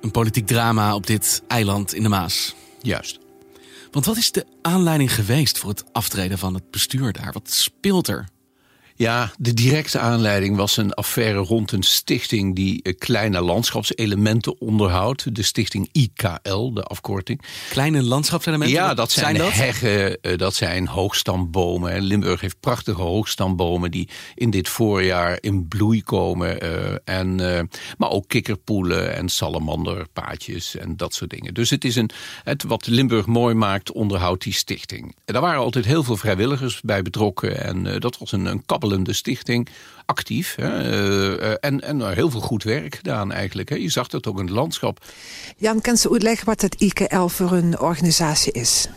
Een 0.00 0.10
politiek 0.10 0.46
drama 0.46 0.94
op 0.94 1.06
dit 1.06 1.42
eiland 1.48 1.94
in 1.94 2.02
de 2.02 2.08
Maas. 2.08 2.54
Juist. 2.80 3.18
Want 3.90 4.04
wat 4.04 4.16
is 4.16 4.32
de 4.32 4.46
aanleiding 4.62 5.14
geweest 5.14 5.58
voor 5.58 5.70
het 5.70 5.84
aftreden 5.92 6.38
van 6.38 6.54
het 6.54 6.70
bestuur 6.70 7.12
daar? 7.12 7.32
Wat 7.32 7.50
speelt 7.50 8.08
er? 8.08 8.28
Ja, 8.96 9.32
de 9.38 9.54
directe 9.54 9.98
aanleiding 9.98 10.56
was 10.56 10.76
een 10.76 10.92
affaire 10.92 11.38
rond 11.38 11.72
een 11.72 11.82
stichting 11.82 12.54
die 12.54 12.82
eh, 12.82 12.98
kleine 12.98 13.40
landschapselementen 13.40 14.60
onderhoudt. 14.60 15.34
De 15.34 15.42
stichting 15.42 15.88
IKL, 15.92 16.72
de 16.72 16.82
afkorting. 16.82 17.42
Kleine 17.70 18.02
landschapselementen? 18.02 18.76
Ja, 18.76 18.94
dat 18.94 19.10
zijn, 19.10 19.36
dat? 19.36 19.52
heggen, 19.52 20.20
eh, 20.20 20.38
dat 20.38 20.54
zijn 20.54 20.86
hoogstambomen. 20.86 22.00
Limburg 22.02 22.40
heeft 22.40 22.60
prachtige 22.60 23.02
hoogstambomen 23.02 23.90
die 23.90 24.08
in 24.34 24.50
dit 24.50 24.68
voorjaar 24.68 25.38
in 25.40 25.68
bloei 25.68 26.02
komen. 26.02 26.64
Uh, 26.64 26.94
en, 27.04 27.36
maar 27.98 28.10
ook 28.10 28.28
kikkerpoelen 28.28 29.14
en 29.14 29.28
salamanderpaadjes 29.28 30.76
en 30.76 30.96
dat 30.96 31.14
soort 31.14 31.30
dingen. 31.30 31.54
Dus 31.54 31.70
het 31.70 31.84
is 31.84 31.96
een, 31.96 32.10
het, 32.42 32.62
wat 32.62 32.86
Limburg 32.86 33.26
mooi 33.26 33.54
maakt, 33.54 33.92
onderhoudt 33.92 34.42
die 34.42 34.52
stichting. 34.52 35.14
En 35.24 35.32
daar 35.32 35.42
waren 35.42 35.60
altijd 35.60 35.84
heel 35.84 36.02
veel 36.02 36.16
vrijwilligers 36.16 36.80
bij 36.80 37.02
betrokken. 37.02 37.64
En 37.64 38.00
dat 38.00 38.18
was 38.18 38.32
een, 38.32 38.46
een 38.46 38.64
kabbelende 38.82 39.12
stichting, 39.12 39.68
actief. 40.06 40.54
Hè, 40.54 40.90
uh, 41.40 41.56
en, 41.60 41.80
en 41.80 42.12
heel 42.12 42.30
veel 42.30 42.40
goed 42.40 42.62
werk 42.62 42.94
gedaan 42.94 43.32
eigenlijk. 43.32 43.68
Hè. 43.68 43.76
Je 43.76 43.90
zag 43.90 44.08
dat 44.08 44.26
ook 44.26 44.38
in 44.38 44.44
het 44.44 44.54
landschap. 44.54 45.04
Jan, 45.56 45.80
kan 45.80 45.96
ze 45.96 46.10
uitleggen 46.10 46.46
wat 46.46 46.60
het 46.60 46.74
IKL 46.74 47.26
voor 47.26 47.52
een 47.52 47.78
organisatie 47.80 48.52
is? 48.52 48.88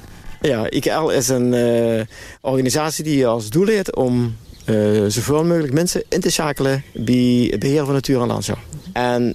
Ja, 0.41 0.69
IKL 0.69 1.09
is 1.09 1.27
een 1.27 1.53
uh, 1.53 2.01
organisatie 2.41 3.03
die 3.03 3.27
als 3.27 3.49
doel 3.49 3.67
heeft 3.67 3.95
om 3.95 4.35
uh, 4.65 5.05
zoveel 5.07 5.45
mogelijk 5.45 5.73
mensen 5.73 6.03
in 6.09 6.19
te 6.19 6.29
schakelen 6.29 6.83
bij 6.93 7.47
het 7.51 7.59
beheer 7.59 7.85
van 7.85 7.93
natuur 7.93 8.21
en 8.21 8.27
landschap. 8.27 8.59
En 8.93 9.31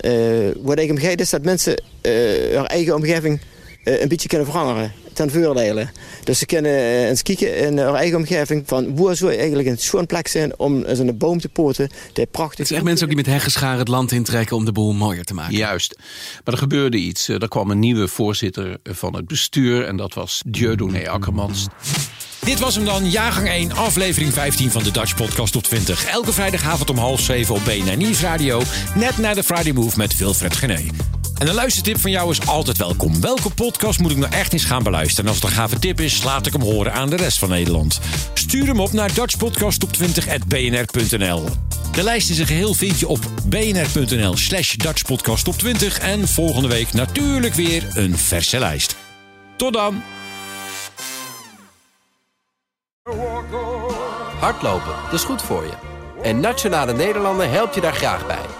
wat 0.63 0.79
ik 0.79 0.91
omgeef 0.91 1.15
is 1.15 1.31
dat 1.31 1.45
mensen 1.45 1.83
hun 2.03 2.67
eigen 2.67 2.95
omgeving 2.95 3.41
een 3.85 4.09
beetje 4.09 4.29
kunnen 4.29 4.47
veranderen 4.47 4.93
ten 5.21 5.43
voordele. 5.43 5.89
Dus 6.25 6.39
ze 6.39 6.47
kunnen 6.47 7.07
eens 7.09 7.23
kijken 7.23 7.57
in 7.57 7.79
hun 7.79 7.95
eigen 7.95 8.17
omgeving 8.17 8.63
van 8.67 8.97
waar 8.97 9.17
zou 9.17 9.35
eigenlijk 9.35 9.69
een 9.69 9.79
schoon 9.79 10.07
plek 10.07 10.29
zijn 10.29 10.59
om 10.59 10.85
zo'n 10.93 11.17
boom 11.17 11.41
te 11.41 11.49
poten. 11.49 11.91
Die 12.13 12.27
prachtig. 12.27 12.59
Het 12.59 12.71
is 12.71 12.77
echt 12.77 12.85
mensen 12.85 13.03
ook 13.09 13.15
die 13.15 13.23
met 13.23 13.33
heggenscharen 13.33 13.79
het 13.79 13.89
land 13.89 14.13
intrekken 14.13 14.57
om 14.57 14.65
de 14.65 14.73
boel 14.73 14.93
mooier 14.93 15.25
te 15.25 15.35
maken. 15.35 15.57
Juist. 15.57 15.97
Maar 16.45 16.55
er 16.55 16.61
gebeurde 16.61 16.97
iets. 16.97 17.29
Er 17.29 17.49
kwam 17.49 17.71
een 17.71 17.79
nieuwe 17.79 18.09
voorzitter 18.09 18.79
van 18.83 19.17
het 19.17 19.27
bestuur 19.27 19.87
en 19.87 19.97
dat 19.97 20.15
was 20.15 20.43
Dieudonné 20.47 21.09
Akkermans. 21.09 21.67
Dit 22.45 22.59
was 22.59 22.75
hem 22.75 22.85
dan, 22.85 23.11
jaargang 23.11 23.49
1, 23.49 23.73
aflevering 23.73 24.33
15 24.33 24.71
van 24.71 24.83
de 24.83 24.91
Dutch 24.91 25.15
Podcast 25.15 25.57
op 25.57 25.63
20. 25.63 26.05
Elke 26.05 26.33
vrijdagavond 26.33 26.91
om 26.91 26.97
half 26.97 27.21
7 27.21 27.55
op 27.55 27.65
BNR 27.65 27.97
Nieuwsradio. 27.97 28.63
Net 28.95 29.19
na 29.19 29.35
de 29.35 29.43
Friday 29.43 29.73
Move 29.73 29.99
met 29.99 30.17
Wilfred 30.17 30.57
Gené. 30.57 31.20
En 31.41 31.49
een 31.49 31.55
luistertip 31.55 32.01
van 32.01 32.11
jou 32.11 32.31
is 32.31 32.47
altijd 32.47 32.77
welkom. 32.77 33.21
Welke 33.21 33.51
podcast 33.51 33.99
moet 33.99 34.11
ik 34.11 34.17
nou 34.17 34.33
echt 34.33 34.53
eens 34.53 34.65
gaan 34.65 34.83
beluisteren? 34.83 35.25
En 35.25 35.31
als 35.31 35.41
het 35.41 35.51
een 35.51 35.57
gave 35.57 35.79
tip 35.79 36.01
is, 36.01 36.23
laat 36.23 36.47
ik 36.47 36.53
hem 36.53 36.63
horen 36.63 36.93
aan 36.93 37.11
de 37.11 37.17
rest 37.17 37.39
van 37.39 37.49
Nederland. 37.49 38.01
Stuur 38.35 38.67
hem 38.67 38.81
op 38.81 38.93
naar 38.93 39.11
dutchpodcastop20.bnr.nl 39.11 41.45
De 41.93 42.03
lijst 42.03 42.29
in 42.29 42.35
zijn 42.35 42.47
geheel 42.47 42.75
vind 42.75 43.01
je 43.01 43.09
op 43.09 43.19
bnr.nl 43.45 44.37
slash 44.37 44.75
dutchpodcastop20. 44.75 46.01
En 46.01 46.29
volgende 46.29 46.69
week 46.69 46.93
natuurlijk 46.93 47.55
weer 47.55 47.87
een 47.95 48.19
verse 48.19 48.59
lijst. 48.59 48.97
Tot 49.57 49.73
dan! 49.73 50.03
Hardlopen, 54.41 54.95
dat 55.05 55.13
is 55.13 55.25
goed 55.25 55.43
voor 55.43 55.63
je. 55.63 55.73
En 56.23 56.41
Nationale 56.41 56.93
Nederlanden 56.93 57.51
helpt 57.51 57.75
je 57.75 57.81
daar 57.81 57.95
graag 57.95 58.27
bij. 58.27 58.60